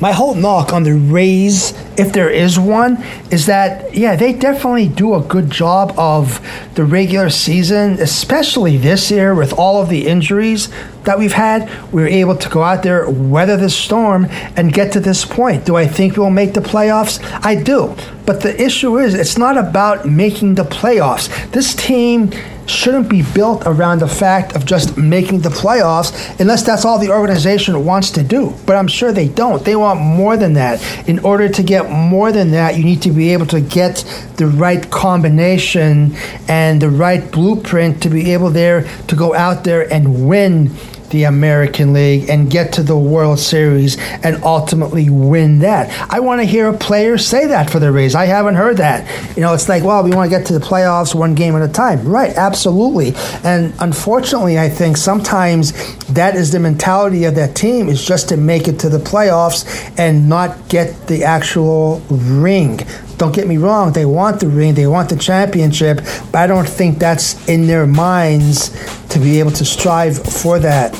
my 0.00 0.12
whole 0.12 0.34
knock 0.34 0.72
on 0.72 0.82
the 0.82 0.94
Rays, 0.94 1.72
if 1.98 2.12
there 2.12 2.30
is 2.30 2.58
one, 2.58 3.04
is 3.30 3.46
that 3.46 3.94
yeah, 3.94 4.16
they 4.16 4.32
definitely 4.32 4.88
do 4.88 5.14
a 5.14 5.20
good 5.20 5.50
job 5.50 5.92
of 5.98 6.40
the 6.74 6.84
regular 6.84 7.28
season, 7.28 7.92
especially 8.00 8.78
this 8.78 9.10
year 9.10 9.34
with 9.34 9.52
all 9.52 9.82
of 9.82 9.90
the 9.90 10.06
injuries 10.06 10.68
that 11.04 11.18
we've 11.18 11.34
had. 11.34 11.70
We 11.92 12.02
were 12.02 12.08
able 12.08 12.36
to 12.36 12.48
go 12.48 12.62
out 12.62 12.82
there, 12.82 13.08
weather 13.10 13.58
the 13.58 13.68
storm, 13.68 14.26
and 14.56 14.72
get 14.72 14.92
to 14.92 15.00
this 15.00 15.24
point. 15.24 15.66
Do 15.66 15.76
I 15.76 15.86
think 15.86 16.16
we'll 16.16 16.30
make 16.30 16.54
the 16.54 16.60
playoffs? 16.60 17.20
I 17.44 17.54
do. 17.54 17.94
But 18.24 18.40
the 18.40 18.58
issue 18.60 18.98
is, 18.98 19.14
it's 19.14 19.36
not 19.36 19.58
about 19.58 20.06
making 20.06 20.54
the 20.54 20.64
playoffs. 20.64 21.28
This 21.50 21.74
team 21.74 22.32
shouldn't 22.70 23.08
be 23.08 23.22
built 23.22 23.62
around 23.66 24.00
the 24.00 24.08
fact 24.08 24.54
of 24.56 24.64
just 24.64 24.96
making 24.96 25.40
the 25.40 25.48
playoffs 25.48 26.38
unless 26.40 26.62
that's 26.62 26.84
all 26.84 26.98
the 26.98 27.10
organization 27.10 27.84
wants 27.84 28.10
to 28.10 28.22
do. 28.22 28.54
But 28.66 28.76
I'm 28.76 28.88
sure 28.88 29.12
they 29.12 29.28
don't. 29.28 29.64
They 29.64 29.76
want 29.76 30.00
more 30.00 30.36
than 30.36 30.54
that. 30.54 30.80
In 31.08 31.18
order 31.20 31.48
to 31.48 31.62
get 31.62 31.90
more 31.90 32.32
than 32.32 32.52
that, 32.52 32.76
you 32.76 32.84
need 32.84 33.02
to 33.02 33.10
be 33.10 33.32
able 33.32 33.46
to 33.46 33.60
get 33.60 34.04
the 34.36 34.46
right 34.46 34.90
combination 34.90 36.14
and 36.48 36.80
the 36.80 36.90
right 36.90 37.30
blueprint 37.30 38.02
to 38.02 38.08
be 38.08 38.32
able 38.32 38.50
there 38.50 38.88
to 39.08 39.16
go 39.16 39.34
out 39.34 39.64
there 39.64 39.92
and 39.92 40.28
win 40.28 40.70
the 41.10 41.24
American 41.24 41.92
League 41.92 42.28
and 42.28 42.50
get 42.50 42.72
to 42.74 42.82
the 42.82 42.96
World 42.96 43.38
Series 43.38 43.98
and 44.24 44.42
ultimately 44.42 45.10
win 45.10 45.60
that. 45.60 45.90
I 46.10 46.20
want 46.20 46.40
to 46.40 46.44
hear 46.46 46.68
a 46.68 46.76
player 46.76 47.18
say 47.18 47.46
that 47.46 47.70
for 47.70 47.78
the 47.78 47.92
Rays. 47.92 48.14
I 48.14 48.26
haven't 48.26 48.54
heard 48.54 48.78
that. 48.78 49.36
You 49.36 49.42
know, 49.42 49.52
it's 49.52 49.68
like, 49.68 49.84
well, 49.84 50.02
we 50.02 50.10
want 50.10 50.30
to 50.30 50.36
get 50.36 50.46
to 50.46 50.58
the 50.58 50.64
playoffs 50.64 51.14
one 51.14 51.34
game 51.34 51.54
at 51.54 51.62
a 51.62 51.72
time. 51.72 52.06
Right, 52.06 52.34
absolutely. 52.36 53.12
And 53.44 53.74
unfortunately, 53.80 54.58
I 54.58 54.68
think 54.68 54.96
sometimes 54.96 55.72
that 56.06 56.34
is 56.36 56.52
the 56.52 56.58
mentality 56.58 57.24
of 57.24 57.34
that 57.34 57.54
team 57.54 57.88
is 57.88 58.04
just 58.04 58.28
to 58.30 58.36
make 58.36 58.68
it 58.68 58.78
to 58.80 58.88
the 58.88 58.98
playoffs 58.98 59.66
and 59.98 60.28
not 60.28 60.68
get 60.68 61.06
the 61.06 61.24
actual 61.24 62.00
ring. 62.10 62.80
Don't 63.20 63.34
get 63.34 63.46
me 63.46 63.58
wrong, 63.58 63.92
they 63.92 64.06
want 64.06 64.40
the 64.40 64.48
ring, 64.48 64.72
they 64.72 64.86
want 64.86 65.10
the 65.10 65.16
championship, 65.16 65.98
but 66.32 66.36
I 66.36 66.46
don't 66.46 66.66
think 66.66 66.98
that's 66.98 67.46
in 67.50 67.66
their 67.66 67.86
minds 67.86 68.70
to 69.10 69.18
be 69.18 69.38
able 69.40 69.50
to 69.50 69.64
strive 69.66 70.16
for 70.16 70.58
that. 70.60 70.94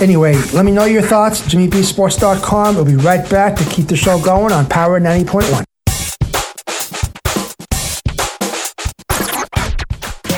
Anyway, 0.00 0.36
let 0.54 0.64
me 0.64 0.72
know 0.72 0.86
your 0.86 1.02
thoughts. 1.02 1.42
JimmyBSports.com. 1.42 2.76
We'll 2.76 2.86
be 2.86 2.96
right 2.96 3.28
back 3.28 3.56
to 3.56 3.64
keep 3.66 3.88
the 3.88 3.96
show 3.96 4.18
going 4.18 4.54
on 4.54 4.66
Power 4.66 4.98
90.1. 4.98 5.73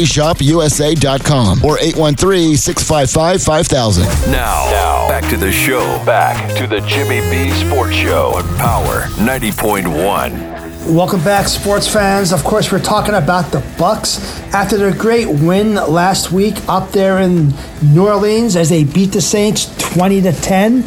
PropertyShopUSA.com 0.00 1.64
or 1.64 1.76
813-655-5000. 1.78 4.30
Now, 4.30 4.68
now, 4.70 5.08
back 5.08 5.28
to 5.30 5.36
the 5.36 5.50
show. 5.52 5.80
Back 6.04 6.56
to 6.56 6.66
the 6.66 6.80
Jimmy 6.82 7.20
B 7.30 7.50
Sports 7.52 7.94
Show 7.94 8.32
on 8.34 8.42
Power 8.56 9.02
90.1. 9.18 10.59
Welcome 10.86 11.22
back, 11.22 11.46
sports 11.46 11.86
fans. 11.86 12.32
Of 12.32 12.42
course, 12.42 12.72
we're 12.72 12.80
talking 12.80 13.14
about 13.14 13.52
the 13.52 13.60
Bucks 13.78 14.18
after 14.54 14.78
their 14.78 14.94
great 14.94 15.28
win 15.28 15.74
last 15.74 16.32
week 16.32 16.56
up 16.68 16.90
there 16.90 17.18
in 17.18 17.52
New 17.82 18.08
Orleans 18.08 18.56
as 18.56 18.70
they 18.70 18.84
beat 18.84 19.12
the 19.12 19.20
Saints 19.20 19.66
20 19.92 20.22
to 20.22 20.32
10. 20.32 20.78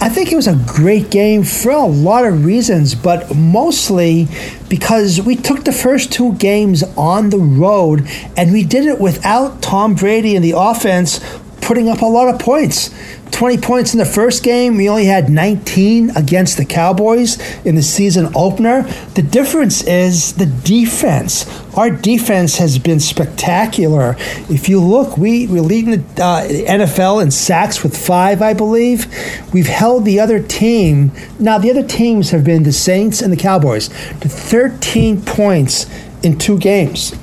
I 0.00 0.08
think 0.08 0.32
it 0.32 0.36
was 0.36 0.48
a 0.48 0.60
great 0.66 1.10
game 1.10 1.44
for 1.44 1.70
a 1.70 1.86
lot 1.86 2.26
of 2.26 2.44
reasons, 2.44 2.96
but 2.96 3.36
mostly 3.36 4.26
because 4.68 5.22
we 5.22 5.36
took 5.36 5.64
the 5.64 5.72
first 5.72 6.12
two 6.12 6.34
games 6.34 6.82
on 6.96 7.30
the 7.30 7.38
road 7.38 8.06
and 8.36 8.52
we 8.52 8.64
did 8.64 8.84
it 8.84 9.00
without 9.00 9.62
Tom 9.62 9.94
Brady 9.94 10.34
and 10.34 10.44
the 10.44 10.54
offense 10.56 11.20
putting 11.60 11.88
up 11.88 12.02
a 12.02 12.06
lot 12.06 12.32
of 12.32 12.40
points. 12.40 12.90
20 13.32 13.58
points 13.58 13.92
in 13.92 13.98
the 13.98 14.04
first 14.04 14.42
game. 14.42 14.76
We 14.76 14.88
only 14.88 15.06
had 15.06 15.28
19 15.28 16.10
against 16.16 16.56
the 16.56 16.64
Cowboys 16.64 17.38
in 17.66 17.74
the 17.74 17.82
season 17.82 18.30
opener. 18.34 18.82
The 19.14 19.22
difference 19.22 19.82
is 19.82 20.34
the 20.34 20.46
defense. 20.46 21.44
Our 21.76 21.90
defense 21.90 22.56
has 22.56 22.78
been 22.78 23.00
spectacular. 23.00 24.16
If 24.48 24.68
you 24.68 24.80
look, 24.80 25.18
we, 25.18 25.46
we're 25.48 25.60
leading 25.60 25.90
the 25.90 26.24
uh, 26.24 26.46
NFL 26.46 27.22
in 27.22 27.30
sacks 27.30 27.82
with 27.82 27.96
five, 27.96 28.40
I 28.40 28.54
believe. 28.54 29.06
We've 29.52 29.66
held 29.66 30.04
the 30.04 30.20
other 30.20 30.40
team. 30.40 31.12
Now, 31.38 31.58
the 31.58 31.70
other 31.70 31.86
teams 31.86 32.30
have 32.30 32.44
been 32.44 32.62
the 32.62 32.72
Saints 32.72 33.20
and 33.20 33.32
the 33.32 33.36
Cowboys 33.36 33.88
to 33.88 34.28
13 34.28 35.20
points 35.22 35.86
in 36.22 36.38
two 36.38 36.58
games. 36.58 37.14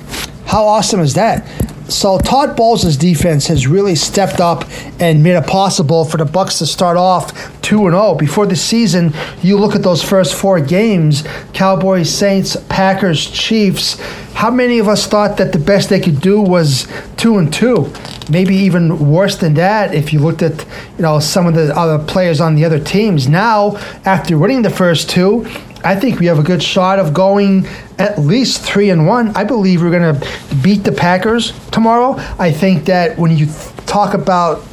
How 0.46 0.64
awesome 0.64 1.00
is 1.00 1.14
that? 1.14 1.44
So 1.88 2.18
Todd 2.18 2.56
Bowles' 2.56 2.96
defense 2.96 3.46
has 3.48 3.66
really 3.66 3.94
stepped 3.94 4.40
up 4.40 4.64
and 4.98 5.22
made 5.22 5.36
it 5.36 5.46
possible 5.46 6.04
for 6.04 6.16
the 6.16 6.24
Bucks 6.24 6.58
to 6.58 6.66
start 6.66 6.96
off 6.96 7.32
2 7.60 7.86
and 7.86 7.94
0. 7.94 8.14
Before 8.14 8.46
the 8.46 8.56
season, 8.56 9.12
you 9.42 9.58
look 9.58 9.74
at 9.74 9.82
those 9.82 10.02
first 10.02 10.34
4 10.34 10.60
games, 10.60 11.24
Cowboys, 11.52 12.12
Saints, 12.12 12.56
Packers, 12.68 13.30
Chiefs, 13.30 14.00
how 14.34 14.50
many 14.50 14.78
of 14.78 14.88
us 14.88 15.06
thought 15.06 15.36
that 15.36 15.52
the 15.52 15.58
best 15.58 15.90
they 15.90 16.00
could 16.00 16.20
do 16.20 16.40
was 16.40 16.88
2 17.18 17.38
and 17.38 17.52
2? 17.52 17.92
Maybe 18.30 18.56
even 18.56 19.10
worse 19.10 19.36
than 19.36 19.54
that 19.54 19.94
if 19.94 20.12
you 20.12 20.20
looked 20.20 20.42
at, 20.42 20.64
you 20.96 21.02
know, 21.02 21.20
some 21.20 21.46
of 21.46 21.54
the 21.54 21.76
other 21.76 22.02
players 22.02 22.40
on 22.40 22.54
the 22.54 22.64
other 22.64 22.80
teams. 22.80 23.28
Now, 23.28 23.76
after 24.04 24.36
winning 24.38 24.62
the 24.62 24.70
first 24.70 25.08
two, 25.10 25.46
I 25.84 25.94
think 25.96 26.18
we 26.18 26.26
have 26.26 26.38
a 26.38 26.42
good 26.42 26.62
shot 26.62 26.98
of 26.98 27.12
going 27.12 27.66
at 27.98 28.18
least 28.18 28.62
three 28.62 28.90
and 28.90 29.06
one. 29.06 29.36
I 29.36 29.44
believe 29.44 29.82
we're 29.82 29.90
going 29.90 30.18
to 30.18 30.56
beat 30.62 30.84
the 30.84 30.92
Packers 30.92 31.52
tomorrow. 31.70 32.14
I 32.38 32.50
think 32.52 32.86
that 32.86 33.18
when 33.18 33.36
you 33.36 33.46
talk 33.86 34.14
about 34.14 34.64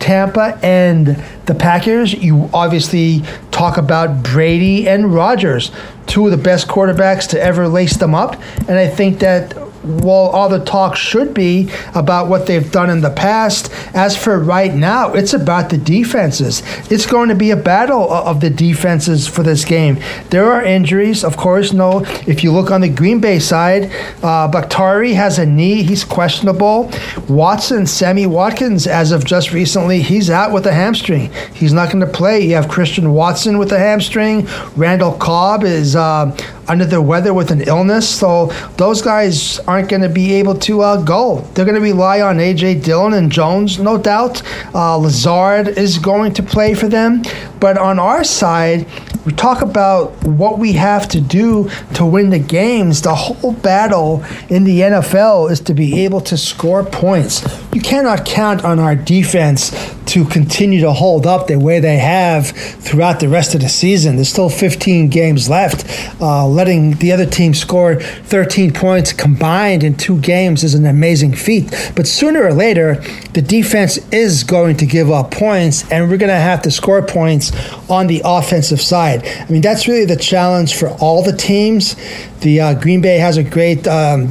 Tampa 0.00 0.58
and 0.62 1.22
the 1.46 1.54
Packers, 1.54 2.12
you 2.12 2.50
obviously 2.52 3.22
talk 3.50 3.76
about 3.76 4.22
Brady 4.22 4.88
and 4.88 5.14
Rodgers, 5.14 5.70
two 6.06 6.26
of 6.26 6.30
the 6.32 6.36
best 6.36 6.68
quarterbacks 6.68 7.28
to 7.28 7.40
ever 7.40 7.68
lace 7.68 7.96
them 7.96 8.14
up. 8.14 8.40
And 8.68 8.72
I 8.72 8.88
think 8.88 9.20
that 9.20 9.56
while 9.86 10.28
all 10.28 10.48
the 10.48 10.64
talk 10.64 10.96
should 10.96 11.32
be 11.34 11.70
about 11.94 12.28
what 12.28 12.46
they've 12.46 12.70
done 12.70 12.90
in 12.90 13.00
the 13.00 13.10
past, 13.10 13.70
as 13.94 14.16
for 14.16 14.38
right 14.38 14.74
now, 14.74 15.12
it's 15.12 15.34
about 15.34 15.70
the 15.70 15.78
defenses. 15.78 16.62
It's 16.90 17.06
going 17.06 17.28
to 17.28 17.34
be 17.34 17.50
a 17.50 17.56
battle 17.56 18.10
of 18.10 18.40
the 18.40 18.50
defenses 18.50 19.26
for 19.26 19.42
this 19.42 19.64
game. 19.64 19.98
There 20.30 20.50
are 20.52 20.62
injuries, 20.62 21.24
of 21.24 21.36
course. 21.36 21.72
No, 21.72 22.04
if 22.26 22.42
you 22.42 22.52
look 22.52 22.70
on 22.70 22.80
the 22.80 22.88
Green 22.88 23.20
Bay 23.20 23.38
side, 23.38 23.90
uh, 24.22 24.48
Bakhtiari 24.48 25.14
has 25.14 25.38
a 25.38 25.46
knee; 25.46 25.82
he's 25.82 26.04
questionable. 26.04 26.90
Watson, 27.28 27.86
Sammy 27.86 28.26
Watkins, 28.26 28.86
as 28.86 29.12
of 29.12 29.24
just 29.24 29.52
recently, 29.52 30.02
he's 30.02 30.30
out 30.30 30.52
with 30.52 30.66
a 30.66 30.72
hamstring. 30.72 31.32
He's 31.54 31.72
not 31.72 31.92
going 31.92 32.04
to 32.04 32.12
play. 32.12 32.40
You 32.40 32.54
have 32.54 32.68
Christian 32.68 33.12
Watson 33.12 33.58
with 33.58 33.72
a 33.72 33.78
hamstring. 33.78 34.46
Randall 34.76 35.12
Cobb 35.12 35.64
is 35.64 35.96
uh, 35.96 36.36
under 36.68 36.84
the 36.84 37.00
weather 37.00 37.32
with 37.32 37.50
an 37.50 37.62
illness, 37.62 38.08
so 38.08 38.46
those 38.76 39.02
guys 39.02 39.58
aren't 39.60 39.88
going 39.88 40.02
to 40.02 40.08
be 40.08 40.34
able 40.34 40.54
to 40.54 40.80
uh, 40.80 41.02
go. 41.02 41.40
They're 41.54 41.64
going 41.64 41.74
to 41.74 41.80
rely 41.80 42.20
on 42.20 42.38
AJ 42.38 42.84
Dillon 42.84 43.12
and 43.14 43.30
Jones, 43.30 43.78
no 43.78 43.98
doubt. 43.98 44.42
Uh, 44.74 44.96
Lazard 44.96 45.68
is 45.68 45.98
going 45.98 46.34
to 46.34 46.42
play 46.42 46.74
for 46.74 46.88
them, 46.88 47.22
but 47.60 47.78
on 47.78 47.98
our 47.98 48.24
side, 48.24 48.86
we 49.24 49.32
talk 49.32 49.60
about 49.60 50.12
what 50.24 50.58
we 50.58 50.74
have 50.74 51.08
to 51.08 51.20
do 51.20 51.68
to 51.94 52.06
win 52.06 52.30
the 52.30 52.38
games. 52.38 53.02
The 53.02 53.14
whole 53.14 53.52
battle 53.52 54.24
in 54.48 54.62
the 54.62 54.80
NFL 54.80 55.50
is 55.50 55.60
to 55.62 55.74
be 55.74 56.04
able 56.04 56.20
to 56.22 56.36
score 56.36 56.84
points. 56.84 57.42
You 57.74 57.80
cannot 57.80 58.24
count 58.24 58.64
on 58.64 58.78
our 58.78 58.94
defense 58.94 59.95
to 60.06 60.24
continue 60.24 60.80
to 60.80 60.92
hold 60.92 61.26
up 61.26 61.46
the 61.46 61.58
way 61.58 61.80
they 61.80 61.98
have 61.98 62.48
throughout 62.48 63.20
the 63.20 63.28
rest 63.28 63.54
of 63.54 63.60
the 63.60 63.68
season. 63.68 64.16
There's 64.16 64.28
still 64.28 64.48
15 64.48 65.08
games 65.08 65.48
left. 65.48 65.84
Uh, 66.20 66.46
letting 66.46 66.92
the 66.92 67.12
other 67.12 67.26
team 67.26 67.54
score 67.54 68.00
13 68.00 68.72
points 68.72 69.12
combined 69.12 69.82
in 69.82 69.96
two 69.96 70.20
games 70.20 70.64
is 70.64 70.74
an 70.74 70.86
amazing 70.86 71.34
feat. 71.34 71.92
But 71.94 72.06
sooner 72.06 72.42
or 72.44 72.52
later, 72.52 72.96
the 73.32 73.42
defense 73.42 73.98
is 74.12 74.44
going 74.44 74.76
to 74.78 74.86
give 74.86 75.10
up 75.10 75.30
points, 75.30 75.90
and 75.90 76.08
we're 76.08 76.16
going 76.16 76.28
to 76.28 76.34
have 76.34 76.62
to 76.62 76.70
score 76.70 77.02
points 77.02 77.52
on 77.90 78.06
the 78.06 78.22
offensive 78.24 78.80
side. 78.80 79.26
I 79.26 79.46
mean, 79.50 79.62
that's 79.62 79.88
really 79.88 80.04
the 80.04 80.16
challenge 80.16 80.76
for 80.76 80.88
all 80.88 81.22
the 81.22 81.36
teams. 81.36 81.96
The 82.40 82.60
uh, 82.60 82.74
Green 82.74 83.00
Bay 83.00 83.18
has 83.18 83.36
a 83.36 83.42
great 83.42 83.86
um, 83.88 84.28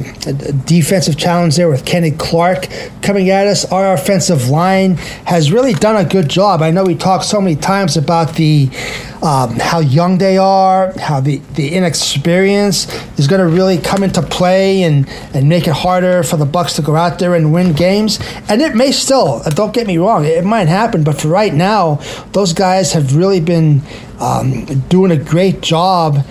defensive 0.64 1.16
challenge 1.16 1.56
there 1.56 1.68
with 1.68 1.84
Kenny 1.84 2.12
Clark 2.12 2.68
coming 3.02 3.30
at 3.30 3.46
us. 3.46 3.64
Our 3.72 3.94
offensive 3.94 4.48
line 4.48 4.96
has 5.26 5.50
really 5.50 5.74
done 5.74 5.96
a 5.96 6.08
good 6.08 6.28
job. 6.28 6.62
I 6.62 6.70
know 6.70 6.84
we 6.84 6.94
talked 6.94 7.24
so 7.24 7.40
many 7.40 7.56
times 7.56 7.96
about 7.96 8.34
the 8.34 8.70
um, 9.22 9.58
how 9.58 9.80
young 9.80 10.18
they 10.18 10.38
are, 10.38 10.92
how 10.98 11.20
the, 11.20 11.38
the 11.54 11.74
inexperience 11.74 12.86
is 13.18 13.26
going 13.26 13.40
to 13.40 13.48
really 13.48 13.78
come 13.78 14.02
into 14.02 14.22
play 14.22 14.82
and, 14.82 15.08
and 15.34 15.48
make 15.48 15.66
it 15.66 15.72
harder 15.72 16.22
for 16.22 16.36
the 16.36 16.46
Bucks 16.46 16.74
to 16.74 16.82
go 16.82 16.94
out 16.94 17.18
there 17.18 17.34
and 17.34 17.52
win 17.52 17.72
games. 17.72 18.20
And 18.48 18.62
it 18.62 18.76
may 18.76 18.92
still, 18.92 19.42
don't 19.50 19.74
get 19.74 19.86
me 19.86 19.98
wrong, 19.98 20.24
it 20.24 20.44
might 20.44 20.68
happen. 20.68 21.02
But 21.02 21.20
for 21.20 21.28
right 21.28 21.52
now, 21.52 21.96
those 22.32 22.52
guys 22.52 22.92
have 22.92 23.16
really 23.16 23.40
been 23.40 23.82
um, 24.20 24.64
doing 24.88 25.10
a 25.10 25.16
great 25.16 25.60
job 25.60 26.24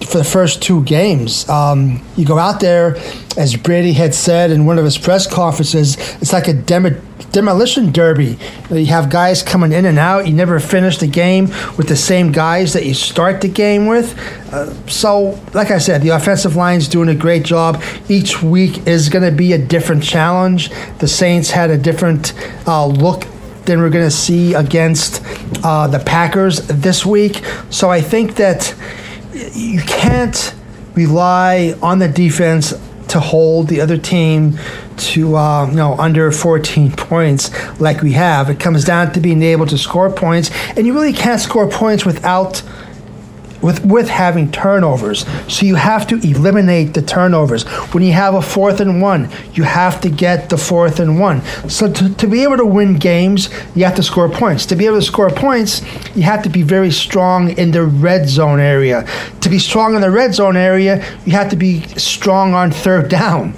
for 0.00 0.18
the 0.18 0.24
first 0.24 0.62
two 0.62 0.82
games. 0.84 1.48
Um, 1.48 2.02
you 2.16 2.24
go 2.24 2.38
out 2.38 2.60
there, 2.60 2.96
as 3.36 3.56
Brady 3.56 3.92
had 3.92 4.14
said 4.14 4.50
in 4.50 4.66
one 4.66 4.78
of 4.78 4.84
his 4.84 4.98
press 4.98 5.26
conferences, 5.26 5.96
it's 6.20 6.32
like 6.32 6.48
a 6.48 6.52
demo, 6.52 7.00
demolition 7.32 7.90
derby. 7.90 8.38
You 8.70 8.86
have 8.86 9.10
guys 9.10 9.42
coming 9.42 9.72
in 9.72 9.84
and 9.84 9.98
out. 9.98 10.26
You 10.26 10.34
never 10.34 10.60
finish 10.60 10.98
the 10.98 11.06
game 11.06 11.46
with 11.76 11.88
the 11.88 11.96
same 11.96 12.32
guys 12.32 12.72
that 12.74 12.86
you 12.86 12.94
start 12.94 13.40
the 13.40 13.48
game 13.48 13.86
with. 13.86 14.18
Uh, 14.52 14.72
so, 14.86 15.40
like 15.52 15.70
I 15.70 15.78
said, 15.78 16.02
the 16.02 16.10
offensive 16.10 16.56
line's 16.56 16.88
doing 16.88 17.08
a 17.08 17.14
great 17.14 17.44
job. 17.44 17.82
Each 18.08 18.42
week 18.42 18.86
is 18.86 19.08
going 19.08 19.24
to 19.24 19.36
be 19.36 19.52
a 19.52 19.58
different 19.58 20.02
challenge. 20.02 20.70
The 20.98 21.08
Saints 21.08 21.50
had 21.50 21.70
a 21.70 21.78
different 21.78 22.34
uh, 22.66 22.86
look 22.86 23.24
than 23.64 23.80
we're 23.80 23.90
going 23.90 24.04
to 24.04 24.10
see 24.10 24.54
against 24.54 25.22
uh, 25.64 25.86
the 25.86 25.98
Packers 25.98 26.66
this 26.68 27.04
week. 27.06 27.42
So 27.70 27.90
I 27.90 28.00
think 28.00 28.36
that 28.36 28.74
you 29.34 29.80
can't 29.80 30.54
rely 30.94 31.74
on 31.82 31.98
the 31.98 32.08
defense 32.08 32.72
to 33.08 33.20
hold 33.20 33.68
the 33.68 33.80
other 33.80 33.98
team 33.98 34.58
to 34.96 35.36
uh, 35.36 35.66
you 35.68 35.76
know 35.76 35.94
under 35.98 36.30
14 36.30 36.92
points 36.96 37.50
like 37.80 38.02
we 38.02 38.12
have. 38.12 38.50
It 38.50 38.60
comes 38.60 38.84
down 38.84 39.12
to 39.12 39.20
being 39.20 39.42
able 39.42 39.66
to 39.66 39.78
score 39.78 40.10
points, 40.10 40.50
and 40.76 40.86
you 40.86 40.94
really 40.94 41.12
can't 41.12 41.40
score 41.40 41.68
points 41.68 42.04
without 42.04 42.62
with 43.64 43.84
with 43.84 44.08
having 44.08 44.52
turnovers. 44.52 45.24
So 45.48 45.64
you 45.64 45.76
have 45.76 46.06
to 46.08 46.16
eliminate 46.16 46.92
the 46.92 47.00
turnovers. 47.02 47.64
When 47.94 48.02
you 48.02 48.12
have 48.12 48.34
a 48.34 48.42
fourth 48.42 48.80
and 48.80 49.00
one, 49.00 49.30
you 49.54 49.62
have 49.62 50.00
to 50.02 50.10
get 50.10 50.50
the 50.50 50.58
fourth 50.58 51.00
and 51.00 51.18
one. 51.18 51.42
So 51.68 51.90
to, 51.90 52.14
to 52.14 52.26
be 52.26 52.42
able 52.42 52.58
to 52.58 52.66
win 52.66 52.96
games, 52.96 53.48
you 53.74 53.84
have 53.84 53.96
to 53.96 54.02
score 54.02 54.28
points. 54.28 54.66
To 54.66 54.76
be 54.76 54.84
able 54.84 54.98
to 54.98 55.02
score 55.02 55.30
points, 55.30 55.80
you 56.14 56.22
have 56.22 56.42
to 56.42 56.50
be 56.50 56.62
very 56.62 56.90
strong 56.90 57.56
in 57.56 57.70
the 57.70 57.84
red 57.84 58.28
zone 58.28 58.60
area. 58.60 59.06
To 59.40 59.48
be 59.48 59.58
strong 59.58 59.94
in 59.94 60.02
the 60.02 60.10
red 60.10 60.34
zone 60.34 60.56
area, 60.56 61.04
you 61.24 61.32
have 61.32 61.48
to 61.50 61.56
be 61.56 61.80
strong 61.96 62.52
on 62.52 62.70
third 62.70 63.08
down 63.08 63.56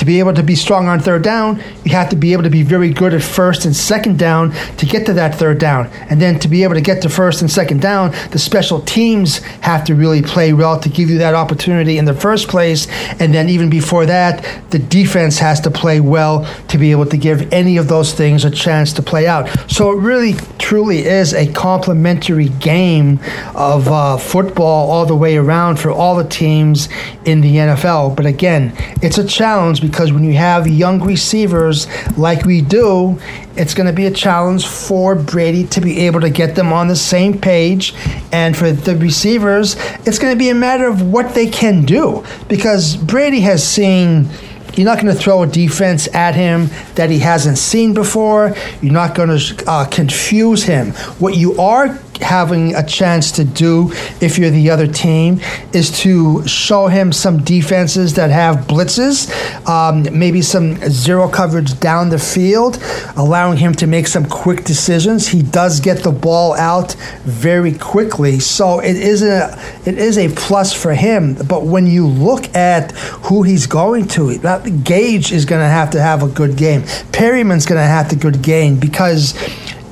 to 0.00 0.06
be 0.06 0.18
able 0.18 0.32
to 0.32 0.42
be 0.42 0.54
strong 0.54 0.88
on 0.88 0.98
third 0.98 1.22
down, 1.22 1.62
you 1.84 1.90
have 1.90 2.08
to 2.08 2.16
be 2.16 2.32
able 2.32 2.42
to 2.42 2.48
be 2.48 2.62
very 2.62 2.88
good 2.88 3.12
at 3.12 3.22
first 3.22 3.66
and 3.66 3.76
second 3.76 4.18
down 4.18 4.50
to 4.78 4.86
get 4.86 5.04
to 5.04 5.12
that 5.12 5.34
third 5.34 5.58
down. 5.58 5.88
And 6.08 6.18
then 6.18 6.38
to 6.38 6.48
be 6.48 6.62
able 6.62 6.72
to 6.72 6.80
get 6.80 7.02
to 7.02 7.10
first 7.10 7.42
and 7.42 7.50
second 7.50 7.82
down, 7.82 8.12
the 8.30 8.38
special 8.38 8.80
teams 8.80 9.38
have 9.60 9.84
to 9.84 9.94
really 9.94 10.22
play 10.22 10.54
well 10.54 10.80
to 10.80 10.88
give 10.88 11.10
you 11.10 11.18
that 11.18 11.34
opportunity 11.34 11.98
in 11.98 12.06
the 12.06 12.14
first 12.14 12.48
place. 12.48 12.88
And 13.20 13.34
then 13.34 13.50
even 13.50 13.68
before 13.68 14.06
that, 14.06 14.70
the 14.70 14.78
defense 14.78 15.38
has 15.38 15.60
to 15.60 15.70
play 15.70 16.00
well 16.00 16.48
to 16.68 16.78
be 16.78 16.92
able 16.92 17.04
to 17.04 17.18
give 17.18 17.52
any 17.52 17.76
of 17.76 17.88
those 17.88 18.14
things 18.14 18.46
a 18.46 18.50
chance 18.50 18.94
to 18.94 19.02
play 19.02 19.26
out. 19.26 19.50
So 19.70 19.92
it 19.92 19.96
really, 19.96 20.32
truly 20.56 21.04
is 21.04 21.34
a 21.34 21.52
complementary 21.52 22.48
game 22.48 23.20
of 23.54 23.86
uh, 23.88 24.16
football 24.16 24.90
all 24.90 25.04
the 25.04 25.14
way 25.14 25.36
around 25.36 25.78
for 25.78 25.90
all 25.90 26.16
the 26.16 26.28
teams 26.28 26.88
in 27.26 27.42
the 27.42 27.56
NFL. 27.56 28.16
But 28.16 28.24
again, 28.24 28.72
it's 29.02 29.18
a 29.18 29.26
challenge 29.26 29.82
because 29.90 30.12
when 30.12 30.24
you 30.24 30.34
have 30.34 30.68
young 30.68 31.02
receivers 31.02 31.86
like 32.16 32.44
we 32.44 32.60
do, 32.60 33.20
it's 33.56 33.74
going 33.74 33.88
to 33.88 33.92
be 33.92 34.06
a 34.06 34.10
challenge 34.10 34.66
for 34.66 35.14
Brady 35.14 35.66
to 35.68 35.80
be 35.80 36.00
able 36.00 36.20
to 36.20 36.30
get 36.30 36.54
them 36.54 36.72
on 36.72 36.88
the 36.88 36.96
same 36.96 37.38
page. 37.38 37.94
And 38.32 38.56
for 38.56 38.70
the 38.70 38.96
receivers, 38.96 39.76
it's 40.06 40.18
going 40.18 40.32
to 40.32 40.38
be 40.38 40.50
a 40.50 40.54
matter 40.54 40.86
of 40.86 41.02
what 41.02 41.34
they 41.34 41.48
can 41.48 41.84
do 41.84 42.24
because 42.48 42.96
Brady 42.96 43.40
has 43.40 43.66
seen. 43.66 44.28
You're 44.74 44.84
not 44.84 45.02
going 45.02 45.12
to 45.12 45.20
throw 45.20 45.42
a 45.42 45.48
defense 45.48 46.06
at 46.14 46.36
him 46.36 46.68
that 46.94 47.10
he 47.10 47.18
hasn't 47.18 47.58
seen 47.58 47.92
before. 47.92 48.54
You're 48.80 48.92
not 48.92 49.16
going 49.16 49.36
to 49.36 49.64
uh, 49.66 49.84
confuse 49.86 50.62
him. 50.62 50.92
What 51.18 51.36
you 51.36 51.60
are 51.60 51.98
having 52.20 52.74
a 52.74 52.84
chance 52.84 53.32
to 53.32 53.44
do 53.44 53.90
if 54.20 54.38
you're 54.38 54.50
the 54.50 54.70
other 54.70 54.86
team 54.86 55.40
is 55.72 55.90
to 56.00 56.46
show 56.46 56.86
him 56.86 57.12
some 57.12 57.42
defenses 57.42 58.14
that 58.14 58.30
have 58.30 58.66
blitzes, 58.66 59.30
um, 59.68 60.06
maybe 60.16 60.42
some 60.42 60.76
zero 60.90 61.28
coverage 61.28 61.78
down 61.80 62.08
the 62.08 62.18
field, 62.18 62.82
allowing 63.16 63.58
him 63.58 63.74
to 63.74 63.86
make 63.86 64.06
some 64.06 64.24
quick 64.26 64.64
decisions. 64.64 65.28
He 65.28 65.42
does 65.42 65.80
get 65.80 66.02
the 66.02 66.12
ball 66.12 66.54
out 66.54 66.94
very 67.24 67.72
quickly, 67.72 68.38
so 68.38 68.80
it 68.80 68.96
is 68.96 69.22
a 69.22 69.58
it 69.86 69.98
is 69.98 70.18
a 70.18 70.28
plus 70.34 70.72
for 70.72 70.94
him. 70.94 71.34
But 71.48 71.64
when 71.64 71.86
you 71.86 72.06
look 72.06 72.54
at 72.54 72.92
who 72.92 73.42
he's 73.42 73.66
going 73.66 74.08
to, 74.08 74.38
that 74.38 74.84
Gage 74.84 75.32
is 75.32 75.44
going 75.44 75.62
to 75.62 75.68
have 75.68 75.90
to 75.90 76.00
have 76.00 76.22
a 76.22 76.28
good 76.28 76.56
game. 76.56 76.82
Perriman's 77.12 77.66
going 77.66 77.80
to 77.80 77.86
have 77.86 78.08
to 78.10 78.16
good 78.16 78.42
game 78.42 78.78
because 78.78 79.34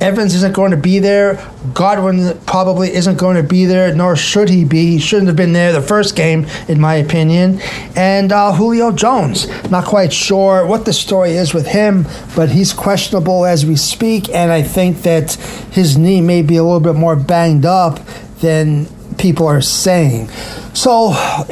Evans 0.01 0.33
isn't 0.35 0.53
going 0.53 0.71
to 0.71 0.77
be 0.77 0.99
there. 0.99 1.45
Godwin 1.73 2.39
probably 2.45 2.93
isn't 2.93 3.17
going 3.17 3.35
to 3.35 3.43
be 3.43 3.65
there, 3.65 3.93
nor 3.93 4.15
should 4.15 4.49
he 4.49 4.63
be. 4.63 4.91
He 4.91 4.99
shouldn't 4.99 5.27
have 5.27 5.35
been 5.35 5.53
there 5.53 5.73
the 5.73 5.81
first 5.81 6.15
game, 6.15 6.47
in 6.67 6.79
my 6.79 6.95
opinion. 6.95 7.59
And 7.95 8.31
uh, 8.31 8.53
Julio 8.53 8.91
Jones, 8.91 9.47
not 9.69 9.85
quite 9.85 10.13
sure 10.13 10.65
what 10.65 10.85
the 10.85 10.93
story 10.93 11.31
is 11.31 11.53
with 11.53 11.67
him, 11.67 12.05
but 12.35 12.49
he's 12.49 12.71
questionable 12.71 13.45
as 13.45 13.65
we 13.65 13.75
speak. 13.75 14.29
And 14.29 14.51
I 14.51 14.61
think 14.61 15.01
that 15.01 15.33
his 15.71 15.97
knee 15.97 16.21
may 16.21 16.41
be 16.41 16.55
a 16.55 16.63
little 16.63 16.79
bit 16.79 16.95
more 16.95 17.15
banged 17.15 17.65
up 17.65 17.99
than 18.39 18.87
people 19.17 19.47
are 19.47 19.61
saying. 19.61 20.29
So, 20.73 21.09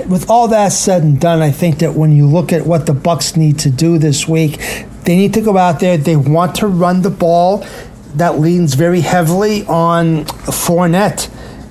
with 0.07 0.29
all 0.29 0.47
that 0.49 0.69
said 0.69 1.03
and 1.03 1.19
done, 1.19 1.41
I 1.41 1.51
think 1.51 1.79
that 1.79 1.93
when 1.93 2.13
you 2.13 2.27
look 2.27 2.53
at 2.53 2.65
what 2.65 2.85
the 2.85 2.93
Bucks 2.93 3.35
need 3.35 3.59
to 3.59 3.69
do 3.69 3.97
this 3.97 4.27
week, 4.27 4.59
they 5.03 5.15
need 5.15 5.33
to 5.35 5.41
go 5.41 5.57
out 5.57 5.79
there. 5.79 5.97
They 5.97 6.15
want 6.15 6.55
to 6.55 6.67
run 6.67 7.01
the 7.01 7.09
ball 7.09 7.65
that 8.15 8.39
leans 8.39 8.73
very 8.73 9.01
heavily 9.01 9.65
on 9.65 10.25
Fournette. 10.25 11.29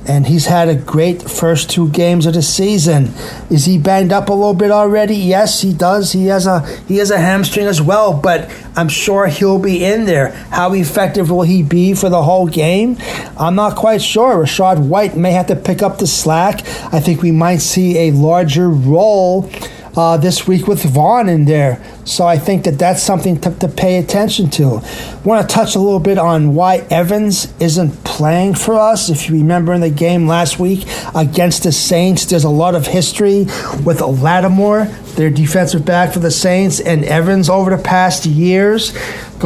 And 0.09 0.25
he's 0.25 0.46
had 0.46 0.68
a 0.68 0.77
great 0.77 1.20
first 1.20 1.68
two 1.68 1.88
games 1.88 2.27
of 2.27 2.35
the 2.35 2.42
season. 2.42 3.11
Is 3.51 3.64
he 3.64 3.77
banged 3.77 4.12
up 4.12 4.29
a 4.29 4.33
little 4.33 4.55
bit 4.55 4.70
already? 4.70 5.16
Yes, 5.16 5.62
he 5.62 5.72
does. 5.72 6.12
He 6.12 6.27
has 6.27 6.46
a 6.46 6.61
he 6.87 6.99
has 6.99 7.11
a 7.11 7.18
hamstring 7.18 7.66
as 7.66 7.83
well, 7.83 8.12
but 8.12 8.49
I'm 8.77 8.88
sure 8.88 9.27
he'll 9.27 9.59
be 9.59 9.85
in 9.85 10.05
there. 10.05 10.31
How 10.51 10.75
effective 10.75 11.29
will 11.29 11.42
he 11.42 11.64
be 11.64 11.92
for 11.92 12.09
the 12.09 12.22
whole 12.22 12.46
game? 12.46 12.99
I'm 13.37 13.57
not 13.57 13.75
quite 13.75 14.01
sure. 14.01 14.44
Rachaad 14.44 14.87
White 14.87 15.16
may 15.16 15.33
have 15.33 15.49
to 15.49 15.57
pick 15.57 15.83
up 15.83 15.99
the 15.99 16.07
slack. 16.07 16.61
I 16.94 17.01
think 17.01 17.20
we 17.20 17.33
might 17.33 17.59
see 17.59 17.99
a 18.07 18.12
larger 18.12 18.70
role 18.70 19.51
uh, 19.97 20.17
this 20.17 20.47
week 20.47 20.67
with 20.67 20.83
Vaughn 20.83 21.29
in 21.29 21.47
there. 21.47 21.83
So 22.05 22.27
I 22.27 22.39
think 22.39 22.65
that 22.65 22.79
that's 22.79 23.03
something 23.03 23.41
to, 23.41 23.51
to 23.57 23.69
pay 23.69 23.99
attention 23.99 24.51
to. 24.51 24.83
Want 25.25 25.49
to 25.49 25.55
touch 25.55 25.75
a 25.75 25.81
little 25.81 26.01
bit 26.01 26.19
on 26.19 26.55
why 26.55 26.87
Evans 26.91 27.53
isn't 27.61 28.05
playing 28.05 28.55
for 28.55 28.75
us. 28.75 29.09
If 29.09 29.29
you 29.29 29.37
remember 29.37 29.73
in 29.73 29.81
the 29.81 29.91
game 29.91 30.27
last 30.27 30.59
week 30.59 30.87
against 31.15 31.65
the 31.65 31.73
Saints, 31.73 32.27
there's 32.27 32.45
a 32.45 32.51
lot 32.51 32.75
of 32.75 32.87
history 32.87 33.47
with 33.85 34.01
Lattimore, 34.01 34.85
their 35.17 35.31
defensive 35.31 35.85
back 35.85 36.13
for 36.13 36.21
the 36.21 36.31
Saints, 36.31 36.79
and 36.79 37.05
Evans 37.05 37.49
over 37.49 37.75
the 37.75 37.83
past 37.83 38.27
years 38.27 38.95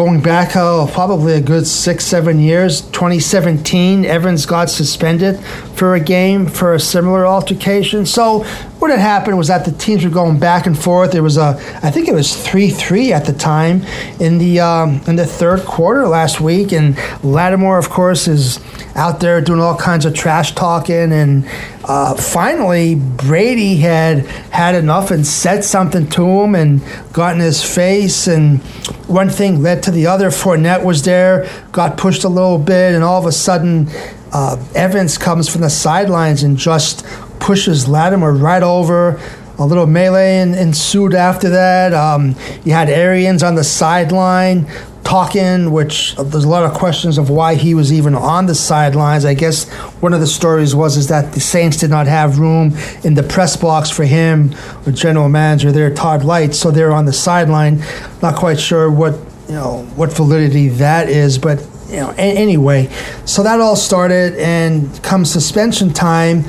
going 0.05 0.23
back 0.23 0.57
oh, 0.57 0.89
probably 0.95 1.35
a 1.35 1.41
good 1.43 1.67
six, 1.67 2.07
seven 2.07 2.41
years. 2.41 2.81
2017, 2.81 4.07
Evans 4.07 4.47
got 4.47 4.71
suspended 4.71 5.39
for 5.77 5.95
a 5.95 6.01
game 6.01 6.47
for 6.47 6.73
a 6.73 6.81
similar 6.81 7.27
altercation. 7.27 8.07
So 8.07 8.45
what 8.81 8.91
had 8.91 8.99
happened 8.99 9.37
was 9.37 9.49
that 9.49 9.67
the 9.67 9.73
teams 9.73 10.03
were 10.03 10.11
going 10.11 10.39
back 10.39 10.65
and 10.65 10.79
forth. 10.79 11.13
There 11.13 11.23
was 11.23 11.37
a, 11.37 11.59
I 11.83 11.91
think 11.91 12.09
it 12.09 12.15
was 12.15 12.35
three 12.35 12.71
three 12.71 13.13
at 13.13 13.27
the 13.27 13.35
time 13.35 13.83
in 14.19 14.39
the 14.39 14.61
um, 14.61 15.03
in 15.07 15.17
the 15.17 15.27
third 15.27 15.67
quarter 15.67 16.09
last 16.09 16.41
week, 16.41 16.73
and 16.73 16.97
Lattimore, 17.23 17.77
of 17.77 17.91
course, 17.91 18.27
is 18.27 18.59
out 18.97 19.21
there 19.21 19.41
doing 19.43 19.61
all 19.61 19.77
kinds 19.77 20.07
of 20.07 20.15
trash 20.15 20.55
talking, 20.55 21.13
and 21.13 21.47
uh, 21.85 22.15
finally 22.15 22.95
Brady 22.95 23.77
had 23.77 24.27
had 24.51 24.75
enough 24.75 25.11
and 25.11 25.27
said 25.27 25.63
something 25.63 26.09
to 26.11 26.27
him 26.27 26.55
and 26.55 26.83
got 27.13 27.35
in 27.35 27.41
his 27.41 27.63
face, 27.63 28.27
and 28.27 28.61
one 29.07 29.29
thing 29.29 29.63
led 29.63 29.83
to 29.83 29.90
the 29.91 30.07
other. 30.07 30.31
Fournette 30.31 30.85
was 30.85 31.03
there, 31.03 31.49
got 31.73 31.97
pushed 31.97 32.25
a 32.25 32.29
little 32.29 32.59
bit, 32.59 32.95
and 32.95 33.05
all 33.05 33.19
of 33.19 33.27
a 33.27 33.33
sudden. 33.33 33.89
Uh, 34.33 34.57
Evans 34.77 35.19
comes 35.19 35.49
from 35.49 35.61
the 35.61 35.71
sidelines 35.71 36.45
and 36.45 36.57
just 36.57 37.05
pushes 37.41 37.89
Lattimore 37.89 38.33
right 38.33 38.63
over. 38.63 39.21
A 39.59 39.67
little 39.67 39.87
melee 39.87 40.39
ensued 40.39 41.15
after 41.15 41.51
that. 41.51 41.93
Um, 41.93 42.37
you 42.65 42.73
had 42.73 42.89
Arians 42.89 43.43
on 43.43 43.57
the 43.57 43.65
sideline 43.65 44.67
talking, 45.05 45.73
which 45.73 46.17
uh, 46.17 46.23
there's 46.23 46.45
a 46.45 46.49
lot 46.49 46.65
of 46.65 46.73
questions 46.73 47.19
of 47.19 47.29
why 47.29 47.57
he 47.57 47.75
was 47.75 47.93
even 47.93 48.15
on 48.15 48.47
the 48.47 48.55
sidelines. 48.55 49.25
I 49.25 49.35
guess 49.35 49.69
one 50.01 50.15
of 50.15 50.21
the 50.21 50.27
stories 50.27 50.75
was 50.75 50.97
is 50.97 51.09
that 51.09 51.33
the 51.33 51.41
Saints 51.41 51.77
did 51.77 51.91
not 51.91 52.07
have 52.07 52.39
room 52.39 52.77
in 53.03 53.15
the 53.15 53.23
press 53.23 53.57
box 53.57 53.91
for 53.91 54.05
him, 54.05 54.55
or 54.87 54.93
general 54.93 55.29
manager 55.29 55.73
there, 55.73 55.93
Todd 55.93 56.25
Licht, 56.25 56.55
so 56.55 56.71
they're 56.71 56.93
on 56.93 57.05
the 57.05 57.13
sideline. 57.13 57.83
Not 58.23 58.37
quite 58.37 58.61
sure 58.61 58.91
what 58.91 59.19
you 59.51 59.57
know 59.57 59.83
what 59.97 60.13
validity 60.13 60.69
that 60.69 61.09
is, 61.09 61.37
but 61.37 61.59
you 61.89 61.97
know 61.97 62.11
a- 62.13 62.37
anyway. 62.39 62.89
So 63.25 63.43
that 63.43 63.61
all 63.61 63.75
started, 63.75 64.35
and 64.39 65.03
come 65.03 65.25
suspension 65.25 65.93
time. 65.93 66.45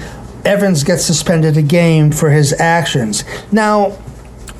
Evans 0.46 0.84
gets 0.84 1.04
suspended 1.04 1.58
a 1.58 1.64
game 1.64 2.12
for 2.12 2.30
his 2.30 2.54
actions. 2.54 3.24
Now, 3.52 3.98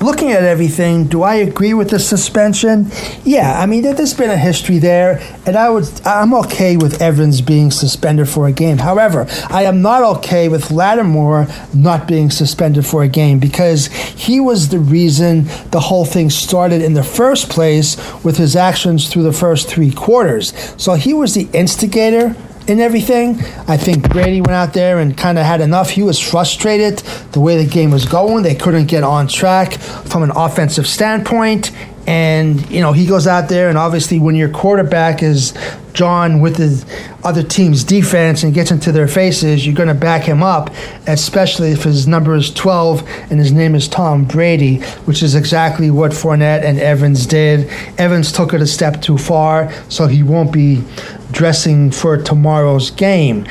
looking 0.02 0.32
at 0.32 0.42
everything, 0.42 1.06
do 1.06 1.22
I 1.22 1.36
agree 1.36 1.74
with 1.74 1.90
the 1.90 1.98
suspension? 1.98 2.90
Yeah, 3.24 3.60
I 3.60 3.66
mean 3.66 3.82
there's 3.82 4.14
been 4.14 4.30
a 4.30 4.36
history 4.36 4.78
there, 4.78 5.20
and 5.46 5.56
I 5.56 5.70
would 5.70 5.88
I'm 6.04 6.34
okay 6.34 6.76
with 6.76 7.00
Evans 7.00 7.40
being 7.40 7.70
suspended 7.70 8.28
for 8.28 8.46
a 8.46 8.52
game. 8.52 8.78
However, 8.78 9.26
I 9.48 9.64
am 9.64 9.82
not 9.82 10.02
okay 10.18 10.48
with 10.48 10.70
Lattimore 10.70 11.46
not 11.74 12.06
being 12.06 12.30
suspended 12.30 12.86
for 12.86 13.02
a 13.02 13.08
game 13.08 13.38
because 13.38 13.86
he 13.86 14.40
was 14.40 14.68
the 14.68 14.78
reason 14.78 15.44
the 15.70 15.80
whole 15.80 16.04
thing 16.04 16.30
started 16.30 16.82
in 16.82 16.94
the 16.94 17.02
first 17.02 17.48
place 17.48 17.96
with 18.24 18.36
his 18.36 18.56
actions 18.56 19.08
through 19.08 19.22
the 19.24 19.32
first 19.32 19.68
three 19.68 19.90
quarters. 19.90 20.52
So 20.76 20.94
he 20.94 21.14
was 21.14 21.34
the 21.34 21.48
instigator 21.52 22.36
and 22.68 22.80
everything. 22.80 23.40
I 23.68 23.76
think 23.76 24.10
Brady 24.10 24.40
went 24.40 24.52
out 24.52 24.72
there 24.72 24.98
and 24.98 25.16
kind 25.16 25.38
of 25.38 25.44
had 25.44 25.60
enough. 25.60 25.90
He 25.90 26.02
was 26.02 26.18
frustrated 26.18 26.98
the 27.32 27.40
way 27.40 27.62
the 27.62 27.70
game 27.70 27.90
was 27.90 28.04
going. 28.04 28.42
They 28.42 28.54
couldn't 28.54 28.86
get 28.86 29.04
on 29.04 29.28
track 29.28 29.74
from 29.74 30.22
an 30.22 30.30
offensive 30.30 30.86
standpoint. 30.86 31.72
And, 32.06 32.68
you 32.68 32.80
know, 32.80 32.92
he 32.92 33.06
goes 33.06 33.28
out 33.28 33.48
there, 33.48 33.68
and 33.68 33.78
obviously, 33.78 34.18
when 34.18 34.34
your 34.34 34.48
quarterback 34.48 35.22
is 35.22 35.54
John 35.92 36.40
with 36.40 36.56
the 36.56 36.84
other 37.22 37.44
team's 37.44 37.84
defense 37.84 38.42
and 38.42 38.52
gets 38.52 38.72
into 38.72 38.90
their 38.90 39.06
faces, 39.06 39.64
you're 39.64 39.74
going 39.76 39.88
to 39.88 39.94
back 39.94 40.24
him 40.24 40.42
up, 40.42 40.70
especially 41.06 41.70
if 41.70 41.84
his 41.84 42.08
number 42.08 42.34
is 42.34 42.52
12 42.52 43.08
and 43.30 43.38
his 43.38 43.52
name 43.52 43.76
is 43.76 43.86
Tom 43.86 44.24
Brady, 44.24 44.78
which 45.04 45.22
is 45.22 45.36
exactly 45.36 45.90
what 45.90 46.10
Fournette 46.10 46.64
and 46.64 46.80
Evans 46.80 47.24
did. 47.24 47.68
Evans 47.98 48.32
took 48.32 48.52
it 48.52 48.60
a 48.60 48.66
step 48.66 49.00
too 49.00 49.16
far, 49.16 49.72
so 49.88 50.08
he 50.08 50.24
won't 50.24 50.52
be 50.52 50.82
dressing 51.32 51.90
for 51.90 52.16
tomorrow's 52.16 52.90
game. 52.90 53.46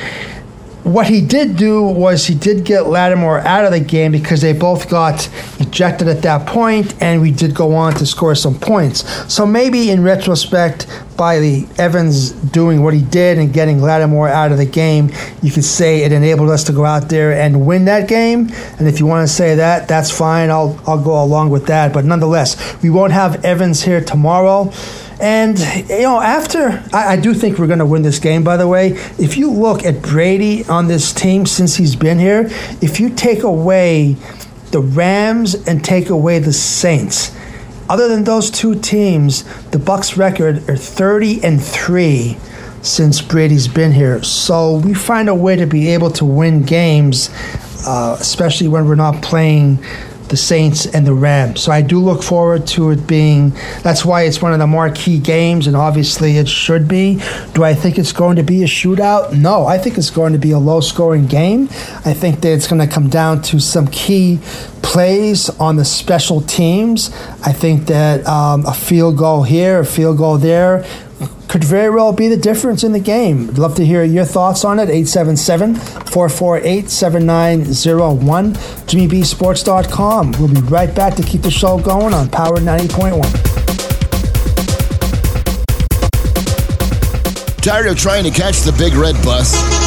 What 0.84 1.06
he 1.06 1.20
did 1.20 1.56
do 1.56 1.84
was 1.84 2.26
he 2.26 2.34
did 2.34 2.64
get 2.64 2.88
Lattimore 2.88 3.38
out 3.38 3.64
of 3.64 3.70
the 3.70 3.78
game 3.78 4.10
because 4.10 4.40
they 4.40 4.52
both 4.52 4.90
got 4.90 5.30
ejected 5.60 6.08
at 6.08 6.22
that 6.22 6.48
point, 6.48 7.00
and 7.00 7.20
we 7.20 7.30
did 7.30 7.54
go 7.54 7.76
on 7.76 7.92
to 7.94 8.06
score 8.06 8.34
some 8.34 8.58
points. 8.58 9.32
So 9.32 9.46
maybe 9.46 9.90
in 9.90 10.02
retrospect, 10.02 10.88
by 11.16 11.38
the 11.38 11.68
Evans 11.78 12.32
doing 12.32 12.82
what 12.82 12.94
he 12.94 13.00
did 13.00 13.38
and 13.38 13.52
getting 13.52 13.80
Lattimore 13.80 14.28
out 14.28 14.50
of 14.50 14.58
the 14.58 14.66
game, 14.66 15.12
you 15.40 15.52
could 15.52 15.64
say 15.64 16.02
it 16.02 16.10
enabled 16.10 16.50
us 16.50 16.64
to 16.64 16.72
go 16.72 16.84
out 16.84 17.08
there 17.08 17.32
and 17.32 17.64
win 17.64 17.84
that 17.84 18.08
game. 18.08 18.50
And 18.78 18.88
if 18.88 18.98
you 18.98 19.06
want 19.06 19.28
to 19.28 19.32
say 19.32 19.54
that, 19.54 19.86
that's 19.86 20.10
fine. 20.10 20.50
I'll 20.50 20.80
I'll 20.84 21.00
go 21.00 21.22
along 21.22 21.50
with 21.50 21.66
that. 21.66 21.92
But 21.92 22.04
nonetheless, 22.04 22.82
we 22.82 22.90
won't 22.90 23.12
have 23.12 23.44
Evans 23.44 23.82
here 23.82 24.02
tomorrow. 24.02 24.72
And, 25.22 25.56
you 25.88 26.02
know, 26.02 26.20
after, 26.20 26.82
I, 26.92 27.12
I 27.12 27.16
do 27.16 27.32
think 27.32 27.56
we're 27.56 27.68
going 27.68 27.78
to 27.78 27.86
win 27.86 28.02
this 28.02 28.18
game, 28.18 28.42
by 28.42 28.56
the 28.56 28.66
way. 28.66 28.88
If 29.20 29.36
you 29.36 29.52
look 29.52 29.84
at 29.84 30.02
Brady 30.02 30.64
on 30.64 30.88
this 30.88 31.12
team 31.12 31.46
since 31.46 31.76
he's 31.76 31.94
been 31.94 32.18
here, 32.18 32.48
if 32.80 32.98
you 32.98 33.08
take 33.08 33.44
away 33.44 34.16
the 34.72 34.80
Rams 34.80 35.54
and 35.68 35.84
take 35.84 36.10
away 36.10 36.40
the 36.40 36.52
Saints, 36.52 37.32
other 37.88 38.08
than 38.08 38.24
those 38.24 38.50
two 38.50 38.74
teams, 38.74 39.44
the 39.70 39.78
Bucks' 39.78 40.16
record 40.16 40.68
are 40.68 40.76
30 40.76 41.44
and 41.44 41.62
3 41.62 42.36
since 42.82 43.22
Brady's 43.22 43.68
been 43.68 43.92
here. 43.92 44.24
So 44.24 44.78
we 44.78 44.92
find 44.92 45.28
a 45.28 45.34
way 45.36 45.54
to 45.54 45.66
be 45.66 45.90
able 45.90 46.10
to 46.12 46.24
win 46.24 46.64
games, 46.64 47.30
uh, 47.86 48.16
especially 48.18 48.66
when 48.66 48.88
we're 48.88 48.96
not 48.96 49.22
playing 49.22 49.84
the 50.32 50.36
Saints 50.38 50.86
and 50.86 51.06
the 51.06 51.12
Rams. 51.12 51.60
So 51.60 51.70
I 51.70 51.82
do 51.82 52.00
look 52.00 52.22
forward 52.22 52.66
to 52.68 52.90
it 52.90 53.06
being. 53.06 53.50
That's 53.82 54.02
why 54.02 54.22
it's 54.22 54.40
one 54.40 54.54
of 54.54 54.58
the 54.58 54.66
marquee 54.66 55.18
games, 55.18 55.66
and 55.66 55.76
obviously 55.76 56.38
it 56.38 56.48
should 56.48 56.88
be. 56.88 57.22
Do 57.52 57.62
I 57.62 57.74
think 57.74 57.98
it's 57.98 58.12
going 58.12 58.36
to 58.36 58.42
be 58.42 58.62
a 58.62 58.66
shootout? 58.66 59.34
No, 59.34 59.66
I 59.66 59.76
think 59.76 59.98
it's 59.98 60.08
going 60.08 60.32
to 60.32 60.38
be 60.38 60.52
a 60.52 60.58
low-scoring 60.58 61.26
game. 61.26 61.68
I 62.06 62.14
think 62.14 62.40
that 62.40 62.52
it's 62.52 62.66
going 62.66 62.80
to 62.80 62.92
come 62.92 63.10
down 63.10 63.42
to 63.42 63.60
some 63.60 63.86
key 63.88 64.40
plays 64.80 65.50
on 65.60 65.76
the 65.76 65.84
special 65.84 66.40
teams. 66.40 67.10
I 67.44 67.52
think 67.52 67.86
that 67.88 68.26
um, 68.26 68.64
a 68.64 68.72
field 68.72 69.18
goal 69.18 69.42
here, 69.42 69.80
a 69.80 69.86
field 69.86 70.16
goal 70.16 70.38
there 70.38 70.86
could 71.48 71.64
very 71.64 71.90
well 71.90 72.12
be 72.12 72.28
the 72.28 72.36
difference 72.36 72.84
in 72.84 72.92
the 72.92 73.00
game. 73.00 73.50
I'd 73.50 73.58
love 73.58 73.74
to 73.76 73.84
hear 73.84 74.04
your 74.04 74.24
thoughts 74.24 74.64
on 74.64 74.78
it. 74.78 74.88
877 74.88 75.74
448 75.74 76.88
7901. 76.88 78.54
JimmyBSports.com. 78.54 80.32
We'll 80.32 80.48
be 80.48 80.60
right 80.62 80.94
back 80.94 81.14
to 81.16 81.22
keep 81.22 81.42
the 81.42 81.50
show 81.50 81.78
going 81.78 82.14
on 82.14 82.28
Power 82.28 82.58
90.1. 82.58 83.22
Tired 87.62 87.86
of 87.86 87.96
trying 87.96 88.24
to 88.24 88.30
catch 88.30 88.62
the 88.62 88.72
big 88.72 88.94
red 88.94 89.14
bus? 89.22 89.81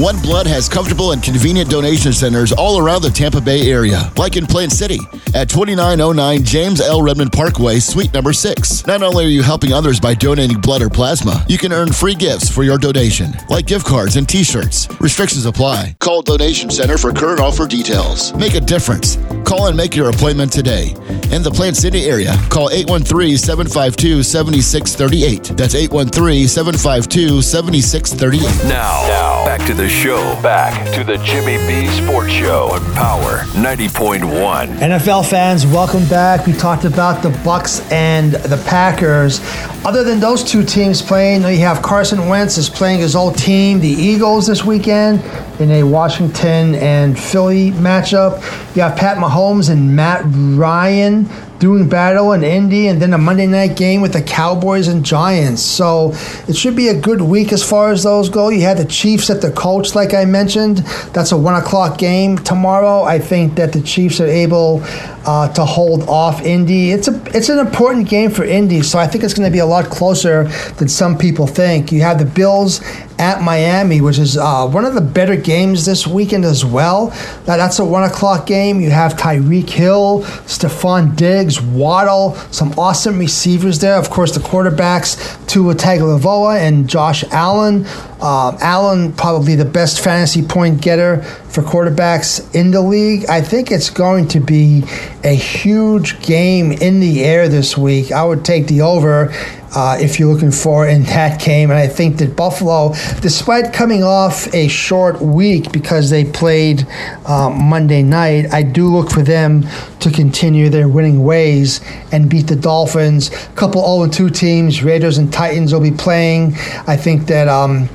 One 0.00 0.18
Blood 0.22 0.46
has 0.46 0.66
comfortable 0.66 1.12
and 1.12 1.22
convenient 1.22 1.68
donation 1.68 2.14
centers 2.14 2.52
all 2.52 2.78
around 2.78 3.02
the 3.02 3.10
Tampa 3.10 3.38
Bay 3.38 3.70
area, 3.70 4.10
like 4.16 4.38
in 4.38 4.46
Plant 4.46 4.72
City 4.72 4.98
at 5.34 5.50
2909 5.50 6.42
James 6.42 6.80
L. 6.80 7.02
Redman 7.02 7.28
Parkway, 7.28 7.80
Suite 7.80 8.14
number 8.14 8.32
6. 8.32 8.86
Not 8.86 9.02
only 9.02 9.26
are 9.26 9.28
you 9.28 9.42
helping 9.42 9.74
others 9.74 10.00
by 10.00 10.14
donating 10.14 10.58
blood 10.58 10.80
or 10.80 10.88
plasma, 10.88 11.44
you 11.48 11.58
can 11.58 11.70
earn 11.70 11.92
free 11.92 12.14
gifts 12.14 12.48
for 12.48 12.62
your 12.62 12.78
donation, 12.78 13.32
like 13.50 13.66
gift 13.66 13.84
cards 13.86 14.16
and 14.16 14.26
t 14.26 14.42
shirts. 14.42 14.88
Restrictions 15.00 15.44
apply. 15.44 15.96
Call 15.98 16.22
Donation 16.22 16.70
Center 16.70 16.96
for 16.96 17.12
current 17.12 17.38
offer 17.38 17.66
details. 17.66 18.32
Make 18.34 18.54
a 18.54 18.60
difference. 18.60 19.18
Call 19.44 19.66
and 19.66 19.76
make 19.76 19.94
your 19.94 20.08
appointment 20.08 20.50
today. 20.50 20.94
In 21.30 21.42
the 21.42 21.52
Plant 21.52 21.76
City 21.76 22.06
area, 22.06 22.32
call 22.48 22.70
813 22.70 23.36
752 23.36 24.22
7638. 24.22 25.56
That's 25.58 25.74
813 25.74 26.48
752 26.48 27.42
7638. 27.42 28.68
Now, 28.68 29.06
now, 29.06 29.44
back 29.44 29.66
to 29.66 29.74
the 29.74 29.89
show. 29.90 30.40
Back 30.40 30.94
to 30.94 31.02
the 31.02 31.18
Jimmy 31.18 31.58
B 31.66 31.88
Sports 31.88 32.30
Show 32.30 32.70
on 32.72 32.80
Power 32.94 33.40
90.1. 33.54 34.78
NFL 34.78 35.28
fans, 35.28 35.66
welcome 35.66 36.06
back. 36.08 36.46
We 36.46 36.52
talked 36.52 36.84
about 36.84 37.22
the 37.22 37.30
Bucks 37.44 37.80
and 37.90 38.32
the 38.32 38.62
Packers. 38.66 39.40
Other 39.84 40.04
than 40.04 40.20
those 40.20 40.44
two 40.44 40.64
teams 40.64 41.02
playing, 41.02 41.42
you 41.42 41.58
have 41.58 41.82
Carson 41.82 42.28
Wentz 42.28 42.56
is 42.56 42.68
playing 42.70 43.00
his 43.00 43.16
old 43.16 43.36
team, 43.36 43.80
the 43.80 43.88
Eagles, 43.88 44.46
this 44.46 44.64
weekend 44.64 45.22
in 45.60 45.70
a 45.70 45.82
Washington 45.82 46.74
and 46.76 47.18
Philly 47.18 47.70
matchup. 47.72 48.40
You 48.74 48.82
have 48.82 48.96
Pat 48.96 49.18
Mahomes 49.18 49.70
and 49.70 49.94
Matt 49.94 50.22
Ryan 50.26 51.28
doing 51.60 51.86
battle 51.86 52.32
in 52.32 52.42
Indy, 52.42 52.88
and 52.88 53.00
then 53.00 53.12
a 53.12 53.18
Monday 53.18 53.46
night 53.46 53.76
game 53.76 54.00
with 54.00 54.14
the 54.14 54.22
Cowboys 54.22 54.88
and 54.88 55.04
Giants. 55.04 55.60
So 55.60 56.12
it 56.48 56.56
should 56.56 56.74
be 56.74 56.88
a 56.88 56.98
good 56.98 57.20
week 57.20 57.52
as 57.52 57.62
far 57.62 57.90
as 57.90 58.02
those 58.02 58.30
go. 58.30 58.48
You 58.48 58.62
had 58.62 58.78
the 58.78 58.86
Chiefs 58.86 59.28
at 59.28 59.42
the 59.42 59.52
Colts, 59.52 59.94
like 59.94 60.14
I 60.14 60.24
mentioned. 60.24 60.78
That's 61.12 61.32
a 61.32 61.36
one 61.36 61.54
o'clock 61.54 61.98
game 61.98 62.38
tomorrow. 62.38 63.02
I 63.02 63.18
think 63.18 63.56
that 63.56 63.74
the 63.74 63.82
Chiefs 63.82 64.20
are 64.20 64.26
able 64.26 64.80
uh, 65.26 65.52
to 65.52 65.64
hold 65.64 66.08
off 66.08 66.40
Indy. 66.40 66.92
It's 66.92 67.08
a 67.08 67.22
it's 67.36 67.50
an 67.50 67.58
important 67.58 68.08
game 68.08 68.30
for 68.30 68.42
Indy, 68.42 68.80
so 68.82 68.98
I 68.98 69.06
think 69.06 69.22
it's 69.22 69.34
going 69.34 69.48
to 69.48 69.52
be 69.52 69.58
a 69.58 69.66
lot 69.66 69.84
closer 69.84 70.44
than 70.78 70.88
some 70.88 71.18
people 71.18 71.46
think. 71.46 71.92
You 71.92 72.00
have 72.00 72.18
the 72.18 72.24
Bills 72.24 72.80
at 73.20 73.42
Miami, 73.42 74.00
which 74.00 74.18
is 74.18 74.38
uh, 74.38 74.66
one 74.66 74.86
of 74.86 74.94
the 74.94 75.00
better 75.02 75.36
games 75.36 75.84
this 75.84 76.06
weekend 76.06 76.46
as 76.46 76.64
well. 76.64 77.08
That, 77.44 77.58
that's 77.58 77.78
a 77.78 77.84
one 77.84 78.02
o'clock 78.02 78.46
game. 78.46 78.80
You 78.80 78.90
have 78.90 79.12
Tyreek 79.12 79.68
Hill, 79.68 80.22
Stefon 80.46 81.14
Diggs, 81.14 81.60
Waddle, 81.60 82.34
some 82.50 82.72
awesome 82.78 83.18
receivers 83.18 83.78
there. 83.78 83.96
Of 83.96 84.08
course, 84.08 84.34
the 84.34 84.40
quarterbacks 84.40 85.46
Tua 85.46 85.74
Tagovailoa 85.74 86.58
and 86.58 86.88
Josh 86.88 87.22
Allen. 87.30 87.86
Um, 88.22 88.56
Allen 88.60 89.12
probably 89.12 89.54
the 89.54 89.64
best 89.64 90.02
fantasy 90.02 90.42
point 90.42 90.80
getter 90.80 91.22
for 91.22 91.62
quarterbacks 91.62 92.54
in 92.54 92.70
the 92.70 92.80
league. 92.80 93.26
I 93.28 93.42
think 93.42 93.70
it's 93.70 93.90
going 93.90 94.28
to 94.28 94.40
be 94.40 94.84
a 95.24 95.34
huge 95.34 96.22
game 96.22 96.72
in 96.72 97.00
the 97.00 97.24
air 97.24 97.48
this 97.48 97.76
week. 97.76 98.12
I 98.12 98.24
would 98.24 98.44
take 98.44 98.66
the 98.66 98.82
over 98.82 99.32
uh, 99.74 99.96
if 100.00 100.18
you're 100.18 100.32
looking 100.32 100.50
for 100.50 100.88
in 100.88 101.04
that 101.04 101.40
game. 101.40 101.70
And 101.70 101.78
I 101.78 101.86
think 101.86 102.18
that 102.18 102.36
Buffalo, 102.36 102.92
despite 103.20 103.72
coming 103.72 104.02
off 104.02 104.52
a 104.54 104.68
short 104.68 105.20
week 105.20 105.72
because 105.72 106.10
they 106.10 106.24
played 106.24 106.86
um, 107.26 107.62
Monday 107.64 108.02
night, 108.02 108.52
I 108.52 108.62
do 108.62 108.88
look 108.88 109.10
for 109.10 109.22
them 109.22 109.66
to 110.00 110.10
continue 110.10 110.68
their 110.68 110.88
winning 110.88 111.22
ways 111.22 111.80
and 112.12 112.28
beat 112.28 112.48
the 112.48 112.56
Dolphins. 112.56 113.28
A 113.32 113.52
couple 113.52 113.82
0 113.82 114.10
2 114.10 114.30
teams, 114.30 114.82
Raiders 114.82 115.18
and 115.18 115.32
Titans, 115.32 115.72
will 115.72 115.80
be 115.80 115.90
playing. 115.90 116.54
I 116.86 116.96
think 116.96 117.26
that, 117.26 117.48
um, 117.48 117.88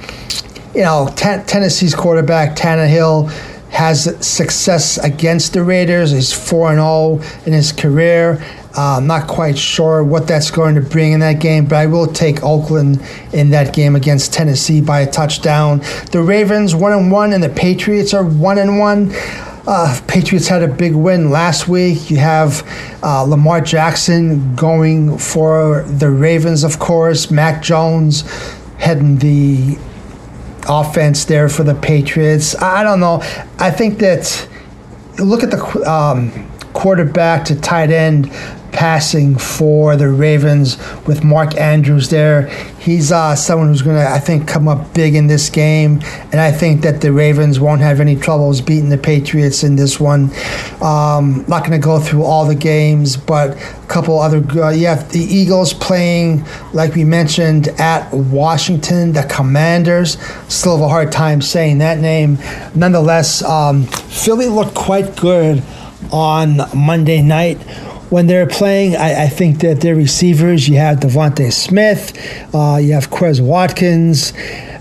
you 0.74 0.82
know, 0.82 1.12
t- 1.16 1.44
Tennessee's 1.46 1.96
quarterback, 1.96 2.56
Tannehill, 2.56 3.32
has 3.70 4.26
success 4.26 4.98
against 5.00 5.52
the 5.52 5.62
Raiders. 5.62 6.12
He's 6.12 6.32
4 6.32 6.76
0 6.76 7.22
in 7.46 7.52
his 7.54 7.74
career. 7.74 8.42
Uh, 8.78 8.98
I'm 8.98 9.08
not 9.08 9.28
quite 9.28 9.58
sure 9.58 10.04
what 10.04 10.28
that's 10.28 10.52
going 10.52 10.76
to 10.76 10.82
bring 10.82 11.14
in 11.14 11.22
that 11.22 11.40
game, 11.40 11.66
but 11.66 11.76
I 11.76 11.86
will 11.86 12.08
take 12.08 12.44
Oakland 12.44 13.02
in 13.32 13.52
that 13.52 13.74
game 13.74 13.96
against 13.96 14.34
Tennessee 14.34 14.82
by 14.82 15.00
a 15.02 15.10
touchdown. 15.10 15.80
The 16.12 16.22
Ravens 16.22 16.76
one 16.76 16.92
and 16.92 17.10
one, 17.10 17.32
and 17.32 17.42
the 17.42 17.50
Patriots 17.50 18.14
are 18.14 18.26
one 18.26 18.58
and 18.58 18.78
one. 18.78 19.12
Uh, 19.68 20.00
Patriots 20.08 20.48
had 20.48 20.62
a 20.62 20.68
big 20.68 20.94
win 20.94 21.32
last 21.32 21.68
week. 21.68 22.12
You 22.12 22.18
have 22.18 22.64
uh, 23.02 23.24
Lamar 23.24 23.62
Jackson 23.62 24.56
going 24.56 25.18
for 25.18 25.84
the 25.84 26.10
Ravens, 26.10 26.64
of 26.64 26.78
course. 26.78 27.32
Mac 27.32 27.64
Jones 27.64 28.22
heading 28.78 29.18
the 29.18 29.78
offense 30.68 31.26
there 31.26 31.50
for 31.50 31.64
the 31.64 31.76
Patriots. 31.76 32.56
I 32.62 32.84
don't 32.84 33.00
know. 33.00 33.22
I 33.58 33.72
think 33.72 34.00
that 34.00 34.48
look 35.18 35.44
at 35.44 35.50
the 35.50 35.64
um, 35.90 36.52
quarterback 36.74 37.46
to 37.46 37.60
tight 37.60 37.90
end 37.90 38.32
passing 38.76 39.38
for 39.38 39.96
the 39.96 40.10
Ravens 40.10 40.78
with 41.08 41.24
Mark 41.24 41.58
Andrews 41.58 42.10
there. 42.10 42.48
He's 42.78 43.12
uh, 43.12 43.36
someone 43.36 43.70
who's 43.70 43.82
going 43.82 43.96
to, 43.96 44.08
I 44.08 44.20
think, 44.20 44.48
come 44.48 44.68
up 44.68 44.94
big 44.94 45.16
in 45.16 45.28
this 45.28 45.50
game, 45.50 46.02
and 46.32 46.40
I 46.40 46.52
think 46.52 46.82
that 46.82 47.02
the 47.02 47.12
Ravens 47.12 47.60
won't 47.60 47.82
have 47.82 48.00
any 48.00 48.16
troubles 48.16 48.62
beating 48.62 48.90
the 48.90 48.98
Patriots 48.98 49.64
in 49.64 49.76
this 49.78 50.00
one. 50.00 50.30
Um, 50.84 51.46
not 51.48 51.62
going 51.62 51.72
to 51.72 51.84
go 51.84 52.00
through 52.00 52.24
all 52.24 52.46
the 52.46 52.54
games, 52.54 53.18
but 53.18 53.52
a 53.52 53.88
couple 53.88 54.20
other. 54.20 54.38
Uh, 54.38 54.72
the 54.72 55.26
Eagles 55.28 55.74
playing, 55.74 56.46
like 56.74 56.94
we 56.96 57.06
mentioned, 57.06 57.70
at 57.80 58.14
Washington. 58.14 59.14
The 59.14 59.24
Commanders. 59.24 60.18
Still 60.48 60.78
have 60.78 60.86
a 60.86 60.90
hard 60.90 61.12
time 61.12 61.42
saying 61.42 61.78
that 61.80 62.00
name. 62.00 62.38
Nonetheless, 62.76 63.42
um, 63.44 63.84
Philly 63.86 64.48
looked 64.48 64.76
quite 64.76 65.16
good 65.16 65.64
on 66.12 66.58
Monday 66.76 67.22
night 67.22 67.58
when 68.10 68.28
they're 68.28 68.48
playing. 68.48 68.96
I, 68.96 69.24
I, 69.24 69.28
think 69.28 69.60
that 69.60 69.82
their 69.82 69.96
receivers, 69.96 70.68
you 70.68 70.78
have 70.78 71.00
DeVonta 71.00 71.52
Smith, 71.52 72.14
uh, 72.54 72.78
you 72.78 72.94
have 72.94 73.10
Quez 73.10 73.42
Watkins, 73.42 74.34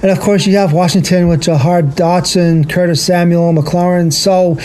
and 0.03 0.11
of 0.11 0.21
course 0.21 0.47
you 0.47 0.57
have 0.57 0.73
Washington 0.73 1.29
with 1.29 1.43
Jahan 1.43 1.91
Dotson, 1.93 2.69
Curtis 2.69 3.05
Samuel, 3.05 3.53
McLaurin. 3.53 4.13
So 4.13 4.57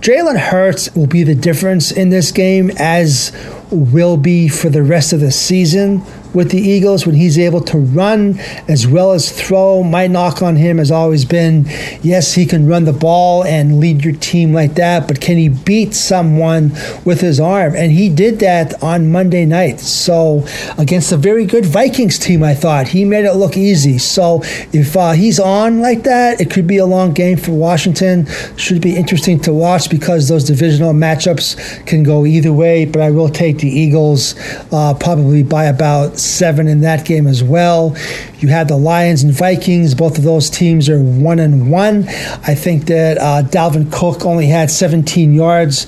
Jalen 0.00 0.38
Hurts 0.38 0.94
will 0.94 1.06
be 1.06 1.22
the 1.22 1.34
difference 1.34 1.90
in 1.92 2.10
this 2.10 2.32
game, 2.32 2.70
as 2.78 3.32
will 3.70 4.16
be 4.16 4.48
for 4.48 4.68
the 4.68 4.82
rest 4.82 5.12
of 5.12 5.20
the 5.20 5.30
season 5.30 6.02
with 6.34 6.50
the 6.50 6.60
Eagles 6.60 7.06
when 7.06 7.14
he's 7.14 7.38
able 7.38 7.60
to 7.62 7.78
run 7.78 8.38
as 8.68 8.86
well 8.86 9.12
as 9.12 9.30
throw. 9.30 9.82
My 9.82 10.06
knock 10.06 10.42
on 10.42 10.56
him 10.56 10.78
has 10.78 10.90
always 10.90 11.24
been 11.24 11.66
yes, 12.02 12.34
he 12.34 12.46
can 12.46 12.66
run 12.66 12.84
the 12.84 12.92
ball 12.92 13.44
and 13.44 13.80
lead 13.80 14.04
your 14.04 14.14
team 14.14 14.52
like 14.52 14.74
that, 14.74 15.08
but 15.08 15.20
can 15.20 15.36
he 15.36 15.48
beat 15.48 15.94
someone 15.94 16.70
with 17.04 17.20
his 17.20 17.40
arm? 17.40 17.74
And 17.74 17.92
he 17.92 18.08
did 18.08 18.38
that 18.40 18.82
on 18.82 19.10
Monday 19.10 19.44
night. 19.44 19.80
So, 19.80 20.46
against 20.76 21.12
a 21.12 21.16
very 21.16 21.46
good 21.46 21.66
Vikings 21.66 22.18
team, 22.18 22.42
I 22.42 22.54
thought 22.54 22.88
he 22.88 23.04
made 23.04 23.24
it 23.24 23.34
look 23.34 23.56
easy. 23.56 23.98
So, 23.98 24.42
if 24.72 24.96
uh, 24.96 25.12
he's 25.12 25.40
on 25.40 25.80
like 25.80 26.02
that, 26.04 26.40
it 26.40 26.50
could 26.50 26.66
be 26.66 26.78
a 26.78 26.86
long 26.86 27.12
game 27.12 27.38
for 27.38 27.52
Washington. 27.52 28.26
Should 28.56 28.82
be 28.82 28.96
interesting 28.96 29.40
to 29.40 29.52
watch 29.52 29.90
because 29.90 30.28
those 30.28 30.44
divisional 30.44 30.92
matchups 30.92 31.86
can 31.86 32.02
go 32.02 32.26
either 32.26 32.52
way, 32.52 32.84
but 32.84 33.00
I 33.02 33.10
will 33.10 33.28
take 33.28 33.58
the 33.58 33.68
Eagles 33.68 34.34
uh, 34.72 34.94
probably 34.94 35.42
by 35.42 35.64
about 35.64 36.17
seven 36.18 36.68
in 36.68 36.80
that 36.80 37.04
game 37.04 37.26
as 37.26 37.42
well. 37.42 37.96
You 38.38 38.48
had 38.48 38.68
the 38.68 38.76
Lions 38.76 39.22
and 39.22 39.32
Vikings. 39.32 39.94
Both 39.94 40.18
of 40.18 40.24
those 40.24 40.50
teams 40.50 40.88
are 40.88 41.00
one 41.00 41.38
and 41.38 41.70
one. 41.70 42.08
I 42.08 42.54
think 42.54 42.86
that 42.86 43.18
uh, 43.18 43.42
Dalvin 43.48 43.92
Cook 43.92 44.24
only 44.24 44.46
had 44.46 44.70
17 44.70 45.32
yards 45.34 45.86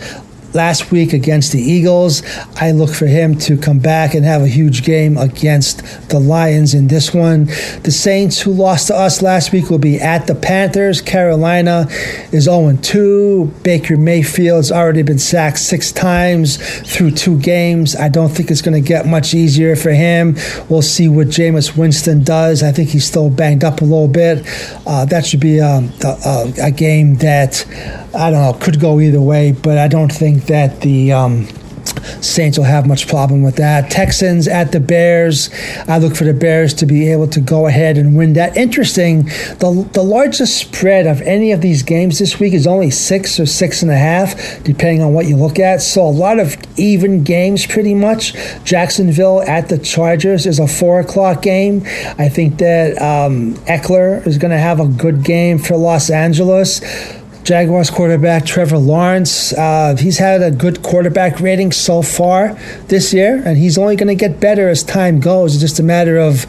last 0.54 0.90
week 0.90 1.12
against 1.12 1.52
the 1.52 1.60
Eagles. 1.60 2.22
I 2.56 2.72
look 2.72 2.90
for 2.90 3.06
him 3.06 3.36
to 3.38 3.56
come 3.56 3.78
back 3.78 4.14
and 4.14 4.24
have 4.24 4.42
a 4.42 4.48
huge 4.48 4.84
game 4.84 5.16
against 5.16 6.08
the 6.08 6.18
Lions 6.18 6.74
in 6.74 6.88
this 6.88 7.14
one. 7.14 7.46
The 7.82 7.92
Saints, 7.92 8.40
who 8.40 8.52
lost 8.52 8.88
to 8.88 8.96
us 8.96 9.22
last 9.22 9.52
week, 9.52 9.70
will 9.70 9.78
be 9.78 10.00
at 10.00 10.26
the 10.26 10.34
Panthers. 10.34 11.00
Carolina 11.00 11.86
is 12.32 12.44
0 12.44 12.76
2. 12.82 13.54
Baker 13.62 13.96
Mayfield's 13.96 14.72
already 14.72 15.02
been 15.02 15.18
sacked 15.18 15.58
six 15.58 15.92
times 15.92 16.56
through 16.92 17.12
two 17.12 17.38
games. 17.38 17.96
I 17.96 18.08
don't 18.08 18.28
think 18.28 18.50
it's 18.50 18.62
going 18.62 18.80
to 18.80 18.86
get 18.86 19.06
much 19.06 19.34
easier 19.34 19.76
for 19.76 19.90
him. 19.90 20.36
We'll 20.68 20.82
see 20.82 21.08
what 21.08 21.28
Jameis 21.28 21.76
Winston 21.76 22.24
does. 22.24 22.62
I 22.62 22.72
think 22.72 22.90
he's 22.90 23.04
still 23.04 23.30
banged 23.30 23.64
up 23.64 23.80
a 23.80 23.84
little 23.84 24.08
bit. 24.08 24.44
Uh, 24.86 25.04
that 25.06 25.26
should 25.26 25.40
be 25.40 25.58
a, 25.58 25.82
a, 26.04 26.52
a 26.64 26.70
game 26.70 27.16
that, 27.16 27.64
I 28.14 28.30
don't 28.30 28.42
know, 28.42 28.58
could 28.60 28.80
go 28.80 29.00
either 29.00 29.20
way, 29.20 29.52
but 29.52 29.78
I 29.78 29.88
don't 29.88 30.12
think 30.12 30.46
that 30.46 30.80
the 30.80 31.12
um, 31.12 31.46
Saints 32.20 32.58
will 32.58 32.64
have 32.64 32.86
much 32.86 33.08
problem 33.08 33.42
with 33.42 33.56
that. 33.56 33.90
Texans 33.90 34.48
at 34.48 34.72
the 34.72 34.80
Bears. 34.80 35.50
I 35.88 35.98
look 35.98 36.16
for 36.16 36.24
the 36.24 36.34
Bears 36.34 36.74
to 36.74 36.86
be 36.86 37.10
able 37.10 37.28
to 37.28 37.40
go 37.40 37.66
ahead 37.66 37.96
and 37.98 38.16
win 38.16 38.34
that. 38.34 38.56
Interesting. 38.56 39.24
The 39.58 39.88
the 39.92 40.02
largest 40.02 40.56
spread 40.56 41.06
of 41.06 41.20
any 41.22 41.52
of 41.52 41.60
these 41.60 41.82
games 41.82 42.18
this 42.18 42.38
week 42.38 42.52
is 42.52 42.66
only 42.66 42.90
six 42.90 43.38
or 43.40 43.46
six 43.46 43.82
and 43.82 43.90
a 43.90 43.96
half, 43.96 44.62
depending 44.62 45.02
on 45.02 45.14
what 45.14 45.26
you 45.26 45.36
look 45.36 45.58
at. 45.58 45.82
So 45.82 46.02
a 46.02 46.10
lot 46.10 46.38
of 46.38 46.56
even 46.78 47.24
games, 47.24 47.66
pretty 47.66 47.94
much. 47.94 48.34
Jacksonville 48.64 49.42
at 49.42 49.68
the 49.68 49.78
Chargers 49.78 50.46
is 50.46 50.58
a 50.58 50.68
four 50.68 51.00
o'clock 51.00 51.42
game. 51.42 51.82
I 52.18 52.28
think 52.28 52.58
that 52.58 53.00
um, 53.00 53.54
Ekeler 53.66 54.26
is 54.26 54.38
going 54.38 54.52
to 54.52 54.58
have 54.58 54.80
a 54.80 54.86
good 54.86 55.24
game 55.24 55.58
for 55.58 55.76
Los 55.76 56.10
Angeles. 56.10 56.80
Jaguars 57.50 57.90
quarterback 57.90 58.46
Trevor 58.46 58.78
Lawrence. 58.78 59.52
Uh, 59.52 59.96
he's 59.98 60.18
had 60.18 60.40
a 60.40 60.52
good 60.52 60.84
quarterback 60.84 61.40
rating 61.40 61.72
so 61.72 62.00
far 62.00 62.52
this 62.86 63.12
year, 63.12 63.42
and 63.44 63.58
he's 63.58 63.76
only 63.76 63.96
going 63.96 64.06
to 64.06 64.14
get 64.14 64.38
better 64.38 64.68
as 64.68 64.84
time 64.84 65.18
goes. 65.18 65.54
It's 65.54 65.60
just 65.60 65.80
a 65.80 65.82
matter 65.82 66.16
of 66.16 66.44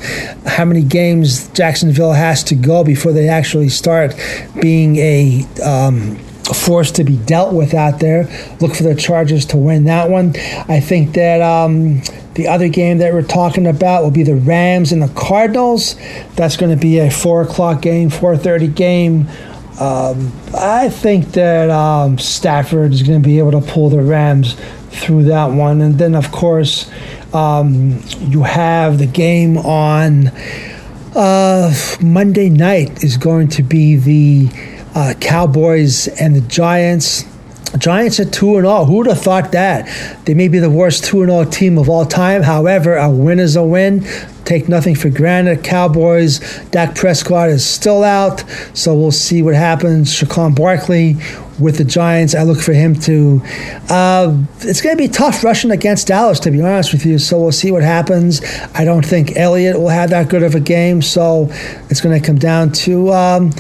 how 0.46 0.64
many 0.64 0.84
games 0.84 1.48
Jacksonville 1.54 2.14
has 2.14 2.44
to 2.44 2.56
go 2.56 2.84
before 2.84 3.14
they 3.14 3.30
actually 3.30 3.70
start 3.70 4.14
being 4.62 4.98
a. 4.98 5.44
Um, 5.66 6.20
force 6.54 6.92
to 6.92 7.06
be 7.06 7.16
dealt 7.16 7.54
with 7.54 7.74
out 7.74 8.02
there. 8.02 8.24
Look 8.60 8.76
for 8.76 8.84
the 8.84 8.94
Chargers 8.94 9.46
to 9.48 9.58
win 9.58 9.86
that 9.86 10.10
one. 10.10 10.36
I 10.68 10.82
think 10.82 11.14
that 11.14 11.42
um, 11.42 12.02
the 12.34 12.48
other 12.48 12.68
game 12.68 12.98
that 12.98 13.14
we're 13.14 13.22
talking 13.22 13.68
about 13.68 14.04
will 14.04 14.12
be 14.12 14.24
the 14.24 14.36
Rams 14.36 14.92
and 14.92 15.02
the 15.02 15.08
Cardinals. 15.14 15.96
That's 16.36 16.58
going 16.58 16.72
to 16.72 16.82
be 16.82 17.00
a 17.00 17.10
four 17.10 17.42
o'clock 17.42 17.82
game, 17.82 18.10
four 18.10 18.36
thirty 18.36 18.68
game. 18.68 19.30
Um, 19.82 20.32
I 20.56 20.89
think 20.89 21.32
that 21.32 21.72
um, 21.72 22.20
Stafford 22.20 22.94
is 22.94 23.02
going 23.02 23.20
to 23.20 23.28
be 23.28 23.39
able 23.39 23.50
to 23.60 23.62
pull 23.62 23.89
the 23.89 24.04
Rams 24.04 24.56
through 24.91 25.24
that 25.24 25.48
one. 25.48 25.82
And 25.82 25.98
then, 25.98 26.13
of 26.13 26.32
course, 26.32 26.88
um, 27.34 28.00
you 28.20 28.44
have 28.44 29.00
the 29.00 29.08
game 29.08 29.58
on 29.58 30.28
uh, 31.15 31.74
Monday 32.00 32.50
night 32.50 33.04
is 33.04 33.17
going 33.17 33.48
to 33.48 33.63
be 33.63 33.96
the 33.96 34.50
uh, 34.94 35.15
Cowboys 35.20 36.08
and 36.08 36.36
the 36.36 36.41
Giants. 36.41 37.26
Giants 37.80 38.20
are 38.20 38.30
2 38.30 38.58
and 38.58 38.67
all. 38.67 38.86
Who 38.86 38.98
would 38.98 39.08
have 39.08 39.22
thought 39.22 39.52
that? 39.54 40.26
They 40.26 40.36
may 40.36 40.48
be 40.48 40.60
the 40.60 40.70
worst 40.70 41.06
2 41.06 41.24
and 41.24 41.32
all 41.32 41.44
team 41.44 41.80
of 41.80 41.89
all 41.89 42.06
time. 42.06 42.44
However, 42.44 42.98
a 42.98 43.10
win 43.10 43.39
is 43.39 43.56
a 43.56 43.63
win 43.63 44.06
take 44.52 44.68
nothing 44.68 44.96
for 44.96 45.10
granted. 45.10 45.64
Cowboys, 45.64 46.40
Dak 46.72 46.94
Prescott 46.94 47.48
is 47.48 47.66
still 47.66 48.04
out, 48.04 48.44
so 48.74 48.94
we'll 48.94 49.10
see 49.10 49.42
what 49.42 49.56
happens. 49.56 50.14
Saquon 50.14 50.54
Barkley 50.54 51.16
with 51.62 51.78
the 51.78 51.84
Giants. 51.84 52.36
I 52.36 52.43
look 52.43 52.60
for 52.60 52.74
him 52.74 52.95
to. 53.02 53.41
Uh, 53.89 54.38
it's 54.62 54.82
going 54.82 54.95
to 54.95 55.02
be 55.02 55.08
tough 55.08 55.43
rushing 55.43 55.71
against 55.71 56.08
Dallas, 56.08 56.39
to 56.41 56.52
be 56.52 56.62
honest 56.62 56.91
with 56.91 57.06
you. 57.06 57.17
So 57.17 57.39
we'll 57.39 57.52
see 57.52 57.71
what 57.71 57.84
happens. 57.84 58.41
I 58.74 58.84
don't 58.84 59.06
think 59.06 59.38
Elliott 59.38 59.80
will 59.80 59.89
have 59.89 60.10
that 60.10 60.30
good 60.30 60.43
of 60.43 60.56
a 60.56 60.60
game, 60.60 61.02
so 61.02 61.47
it's 61.89 62.02
going 62.02 62.19
to 62.19 62.26
come 62.26 62.38
down 62.38 62.71
to 62.71 63.13
um, 63.13 63.52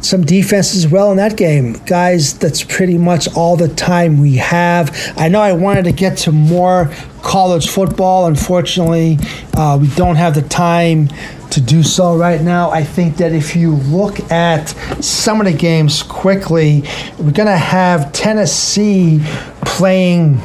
some 0.00 0.24
defense 0.24 0.74
as 0.74 0.88
well 0.88 1.10
in 1.10 1.16
that 1.18 1.36
game. 1.36 1.74
Guys, 1.86 2.38
that's 2.38 2.64
pretty 2.64 2.98
much 2.98 3.28
all 3.36 3.56
the 3.56 3.68
time 3.68 4.18
we 4.18 4.36
have. 4.36 4.96
I 5.16 5.28
know 5.28 5.40
I 5.40 5.52
wanted 5.52 5.84
to 5.84 5.92
get 5.92 6.18
to 6.18 6.32
more 6.32 6.90
college 7.22 7.68
football. 7.68 8.26
Unfortunately, 8.26 9.18
uh, 9.54 9.78
we 9.80 9.88
don't 9.94 10.16
have 10.16 10.34
the 10.34 10.42
time 10.42 11.08
to 11.52 11.60
do 11.60 11.82
so 11.82 12.16
right 12.16 12.40
now. 12.40 12.70
I 12.70 12.84
think 12.84 13.16
that 13.16 13.32
if 13.32 13.56
you 13.56 13.74
look 13.74 14.20
at 14.30 14.68
some 15.02 15.40
of 15.40 15.46
the 15.46 15.52
games 15.52 16.02
quickly, 16.02 16.82
we're 17.18 17.32
going 17.32 17.46
to 17.48 17.56
have 17.56 18.12
Tennessee 18.12 19.20
playing 19.64 20.40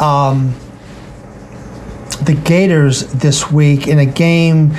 um, 0.00 0.54
the 2.22 2.40
Gators 2.44 3.12
this 3.12 3.50
week 3.50 3.86
in 3.86 3.98
a 3.98 4.06
game 4.06 4.74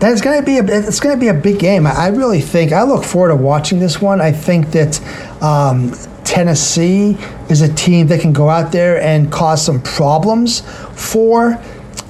that 0.00 0.12
is 0.12 0.20
going 0.20 0.38
to 0.38 0.46
be 0.46 0.58
a 0.58 0.64
it's 0.64 1.00
going 1.00 1.16
to 1.16 1.20
be 1.20 1.28
a 1.28 1.34
big 1.34 1.58
game. 1.58 1.86
I 1.86 2.08
really 2.08 2.40
think 2.40 2.72
I 2.72 2.84
look 2.84 3.04
forward 3.04 3.30
to 3.30 3.36
watching 3.36 3.80
this 3.80 4.00
one. 4.00 4.20
I 4.20 4.30
think 4.30 4.70
that 4.70 5.00
um, 5.42 5.92
Tennessee 6.24 7.16
is 7.48 7.62
a 7.62 7.72
team 7.74 8.06
that 8.08 8.20
can 8.20 8.32
go 8.32 8.48
out 8.48 8.70
there 8.70 9.00
and 9.00 9.32
cause 9.32 9.64
some 9.64 9.82
problems 9.82 10.60
for 10.92 11.60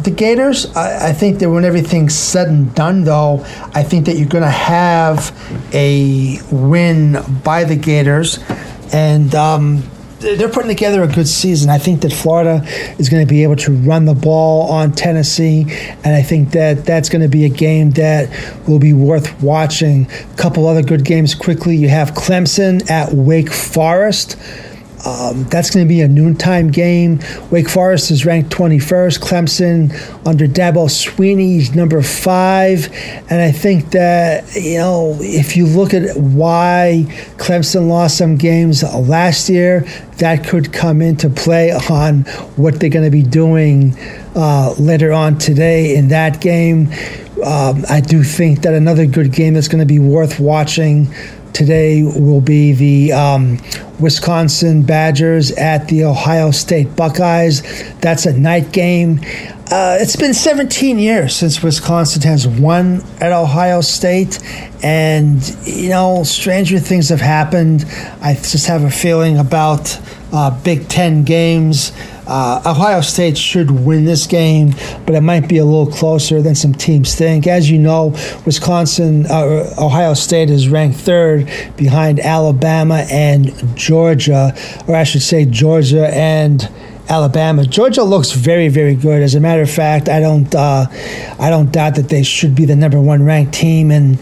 the 0.02 0.10
Gators. 0.10 0.66
I, 0.76 1.10
I 1.10 1.12
think 1.12 1.38
that 1.40 1.50
when 1.50 1.64
everything's 1.64 2.14
said 2.14 2.48
and 2.48 2.74
done, 2.74 3.04
though, 3.04 3.44
I 3.74 3.82
think 3.82 4.06
that 4.06 4.16
you're 4.16 4.28
going 4.28 4.44
to 4.44 4.50
have 4.50 5.34
a 5.72 6.38
win 6.50 7.18
by 7.44 7.64
the 7.64 7.76
Gators. 7.76 8.38
And 8.92 9.34
um, 9.34 9.82
they're 10.20 10.48
putting 10.48 10.68
together 10.68 11.02
a 11.02 11.08
good 11.08 11.28
season. 11.28 11.70
I 11.70 11.78
think 11.78 12.02
that 12.02 12.12
Florida 12.12 12.62
is 12.98 13.08
going 13.08 13.24
to 13.24 13.28
be 13.28 13.42
able 13.42 13.56
to 13.56 13.72
run 13.72 14.04
the 14.04 14.14
ball 14.14 14.70
on 14.70 14.92
Tennessee, 14.92 15.62
and 16.04 16.14
I 16.14 16.22
think 16.22 16.50
that 16.52 16.84
that's 16.84 17.08
going 17.08 17.22
to 17.22 17.28
be 17.28 17.44
a 17.44 17.48
game 17.48 17.90
that 17.92 18.28
will 18.66 18.80
be 18.80 18.92
worth 18.92 19.40
watching. 19.42 20.10
A 20.10 20.36
couple 20.36 20.66
other 20.66 20.82
good 20.82 21.04
games 21.04 21.34
quickly. 21.34 21.76
You 21.76 21.88
have 21.88 22.12
Clemson 22.12 22.90
at 22.90 23.12
Wake 23.12 23.52
Forest. 23.52 24.36
Um, 25.06 25.44
that's 25.44 25.70
going 25.70 25.86
to 25.86 25.88
be 25.88 26.00
a 26.00 26.08
noontime 26.08 26.70
game. 26.70 27.20
Wake 27.50 27.68
Forest 27.68 28.10
is 28.10 28.26
ranked 28.26 28.50
21st. 28.50 29.20
Clemson 29.20 30.26
under 30.26 30.46
Dabo 30.46 30.88
Swinney 30.88 31.58
is 31.58 31.74
number 31.74 32.02
five. 32.02 32.88
And 33.30 33.40
I 33.40 33.52
think 33.52 33.92
that, 33.92 34.54
you 34.54 34.78
know, 34.78 35.16
if 35.20 35.56
you 35.56 35.66
look 35.66 35.94
at 35.94 36.16
why 36.16 37.04
Clemson 37.36 37.88
lost 37.88 38.18
some 38.18 38.36
games 38.36 38.82
last 38.82 39.48
year, 39.48 39.86
that 40.18 40.44
could 40.46 40.72
come 40.72 41.00
into 41.00 41.30
play 41.30 41.70
on 41.90 42.22
what 42.56 42.80
they're 42.80 42.90
going 42.90 43.04
to 43.04 43.10
be 43.10 43.22
doing 43.22 43.96
uh, 44.34 44.74
later 44.78 45.12
on 45.12 45.38
today 45.38 45.96
in 45.96 46.08
that 46.08 46.40
game. 46.40 46.92
Um, 47.44 47.84
I 47.88 48.00
do 48.00 48.24
think 48.24 48.62
that 48.62 48.74
another 48.74 49.06
good 49.06 49.32
game 49.32 49.54
that's 49.54 49.68
going 49.68 49.78
to 49.78 49.86
be 49.86 50.00
worth 50.00 50.40
watching 50.40 51.06
today 51.52 52.02
will 52.02 52.40
be 52.40 52.72
the 52.72 53.12
um, 53.12 53.58
Wisconsin 54.00 54.82
Badgers 54.82 55.50
at 55.52 55.88
the 55.88 56.04
Ohio 56.04 56.50
State 56.50 56.94
Buckeyes. 56.96 57.62
That's 58.00 58.26
a 58.26 58.38
night 58.38 58.72
game. 58.72 59.20
Uh, 59.70 59.98
it's 60.00 60.16
been 60.16 60.32
17 60.32 60.98
years 60.98 61.34
since 61.34 61.62
Wisconsin 61.62 62.22
has 62.22 62.48
won 62.48 63.02
at 63.20 63.32
Ohio 63.32 63.82
State, 63.82 64.38
and 64.82 65.42
you 65.66 65.90
know, 65.90 66.22
stranger 66.22 66.78
things 66.78 67.10
have 67.10 67.20
happened. 67.20 67.84
I 68.22 68.34
just 68.34 68.66
have 68.66 68.84
a 68.84 68.90
feeling 68.90 69.36
about 69.36 70.00
uh, 70.32 70.50
Big 70.62 70.88
Ten 70.88 71.22
games. 71.24 71.92
Uh, 72.28 72.60
Ohio 72.66 73.00
State 73.00 73.38
should 73.38 73.70
win 73.70 74.04
this 74.04 74.26
game, 74.26 74.74
but 75.06 75.14
it 75.14 75.22
might 75.22 75.48
be 75.48 75.56
a 75.56 75.64
little 75.64 75.86
closer 75.86 76.42
than 76.42 76.54
some 76.54 76.74
teams 76.74 77.14
think. 77.14 77.46
As 77.46 77.70
you 77.70 77.78
know, 77.78 78.14
Wisconsin, 78.44 79.24
uh, 79.26 79.74
Ohio 79.78 80.12
State 80.12 80.50
is 80.50 80.68
ranked 80.68 80.98
third 80.98 81.50
behind 81.78 82.20
Alabama 82.20 83.06
and 83.10 83.54
Georgia, 83.76 84.54
or 84.86 84.94
I 84.94 85.04
should 85.04 85.22
say 85.22 85.44
Georgia 85.44 86.14
and. 86.14 86.68
Alabama. 87.10 87.64
Georgia 87.64 88.02
looks 88.02 88.32
very, 88.32 88.68
very 88.68 88.94
good. 88.94 89.22
As 89.22 89.34
a 89.34 89.40
matter 89.40 89.62
of 89.62 89.70
fact, 89.70 90.10
I 90.10 90.20
don't, 90.20 90.54
uh, 90.54 90.84
I 91.40 91.48
don't 91.48 91.72
doubt 91.72 91.94
that 91.94 92.10
they 92.10 92.22
should 92.22 92.54
be 92.54 92.66
the 92.66 92.76
number 92.76 93.00
one 93.00 93.24
ranked 93.24 93.54
team, 93.54 93.90
and 93.90 94.18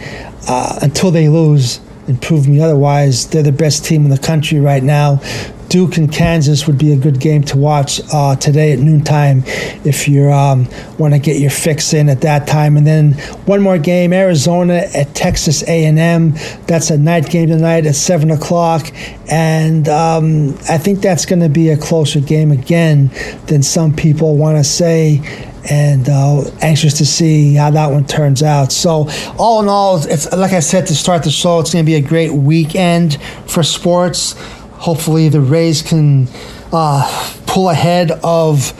uh, 0.48 0.78
until 0.82 1.10
they 1.10 1.28
lose 1.28 1.80
and 2.06 2.22
prove 2.22 2.46
me 2.46 2.60
otherwise, 2.60 3.26
they're 3.26 3.42
the 3.42 3.50
best 3.50 3.84
team 3.84 4.04
in 4.04 4.10
the 4.10 4.18
country 4.18 4.60
right 4.60 4.84
now. 4.84 5.20
Duke 5.68 5.96
and 5.96 6.12
Kansas 6.12 6.66
would 6.66 6.78
be 6.78 6.92
a 6.92 6.96
good 6.96 7.20
game 7.20 7.42
to 7.44 7.56
watch 7.56 8.00
uh, 8.12 8.36
today 8.36 8.72
at 8.72 8.78
noontime 8.78 9.42
if 9.84 10.08
you 10.08 10.30
um, 10.30 10.68
want 10.98 11.14
to 11.14 11.20
get 11.20 11.40
your 11.40 11.50
fix 11.50 11.92
in 11.92 12.08
at 12.08 12.20
that 12.22 12.46
time. 12.46 12.76
And 12.76 12.86
then 12.86 13.12
one 13.46 13.60
more 13.60 13.78
game, 13.78 14.12
Arizona 14.12 14.84
at 14.94 15.14
Texas 15.14 15.62
A&M. 15.64 16.34
That's 16.66 16.90
a 16.90 16.98
night 16.98 17.30
game 17.30 17.48
tonight 17.48 17.86
at 17.86 17.94
seven 17.94 18.30
o'clock, 18.30 18.92
and 19.30 19.88
um, 19.88 20.54
I 20.68 20.78
think 20.78 21.00
that's 21.00 21.26
going 21.26 21.40
to 21.40 21.48
be 21.48 21.70
a 21.70 21.76
closer 21.76 22.20
game 22.20 22.52
again 22.52 23.10
than 23.46 23.62
some 23.62 23.94
people 23.94 24.36
want 24.36 24.58
to 24.58 24.64
say 24.64 25.20
and 25.68 26.08
uh, 26.08 26.44
anxious 26.60 26.98
to 26.98 27.06
see 27.06 27.54
how 27.54 27.70
that 27.70 27.90
one 27.90 28.06
turns 28.06 28.42
out. 28.42 28.72
So, 28.72 29.08
all 29.38 29.62
in 29.62 29.68
all, 29.68 29.96
it's 30.06 30.30
like 30.32 30.52
I 30.52 30.60
said 30.60 30.86
to 30.86 30.94
start 30.94 31.24
the 31.24 31.30
show, 31.30 31.60
it's 31.60 31.72
going 31.72 31.84
to 31.84 31.86
be 31.86 31.96
a 31.96 32.00
great 32.00 32.32
weekend 32.32 33.20
for 33.46 33.62
sports. 33.62 34.34
Hopefully, 34.78 35.28
the 35.28 35.40
Rays 35.40 35.82
can 35.82 36.28
uh, 36.72 37.34
pull 37.46 37.70
ahead 37.70 38.10
of 38.22 38.72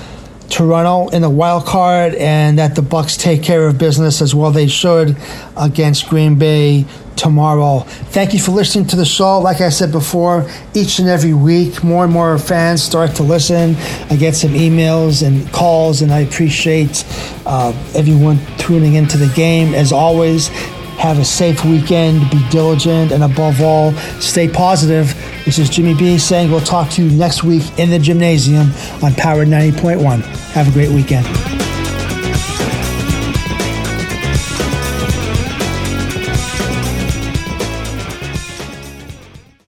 Toronto 0.49 1.09
in 1.09 1.23
the 1.23 1.31
wild 1.31 1.67
card, 1.67 2.15
and 2.15 2.59
that 2.59 2.75
the 2.75 2.83
Bucs 2.83 3.19
take 3.19 3.43
care 3.43 3.67
of 3.67 3.79
business 3.79 4.23
as 4.23 4.35
well 4.35 4.51
they 4.51 4.69
should 4.69 5.17
against 5.57 6.09
Green 6.09 6.39
Bay 6.39 6.85
tomorrow. 7.17 7.81
Thank 7.81 8.35
you 8.35 8.39
for 8.41 8.53
listening 8.53 8.87
to 8.89 8.97
the 8.97 9.05
show. 9.05 9.41
Like 9.41 9.61
I 9.61 9.71
said 9.71 9.91
before, 9.91 10.49
each 10.75 10.99
and 10.99 11.09
every 11.09 11.35
week, 11.35 11.83
more 11.83 12.05
and 12.05 12.13
more 12.13 12.39
fans 12.39 12.83
start 12.83 13.15
to 13.17 13.23
listen. 13.23 13.75
I 14.11 14.17
get 14.17 14.35
some 14.37 14.51
emails 14.51 15.27
and 15.27 15.51
calls, 15.53 16.03
and 16.03 16.13
I 16.13 16.21
appreciate 16.21 17.05
uh, 17.47 17.73
everyone 17.95 18.39
tuning 18.59 18.95
into 18.95 19.17
the 19.17 19.33
game. 19.35 19.75
As 19.75 19.93
always, 19.93 20.51
Have 20.99 21.19
a 21.19 21.25
safe 21.25 21.65
weekend. 21.65 22.31
Be 22.31 22.43
diligent. 22.51 23.13
And 23.13 23.23
above 23.23 23.61
all, 23.61 23.93
stay 24.21 24.49
positive. 24.49 25.15
This 25.45 25.59
is 25.59 25.69
Jimmy 25.69 25.95
B 25.95 26.19
saying 26.19 26.51
we'll 26.51 26.61
talk 26.61 26.91
to 26.93 27.05
you 27.05 27.11
next 27.17 27.45
week 27.45 27.63
in 27.79 27.91
the 27.91 27.99
Jimnasium 27.99 28.73
on 29.03 29.15
Power 29.15 29.45
90.1. 29.45 30.23
Have 30.53 30.69
a 30.69 30.73
great 30.73 30.91
weekend. 30.91 31.27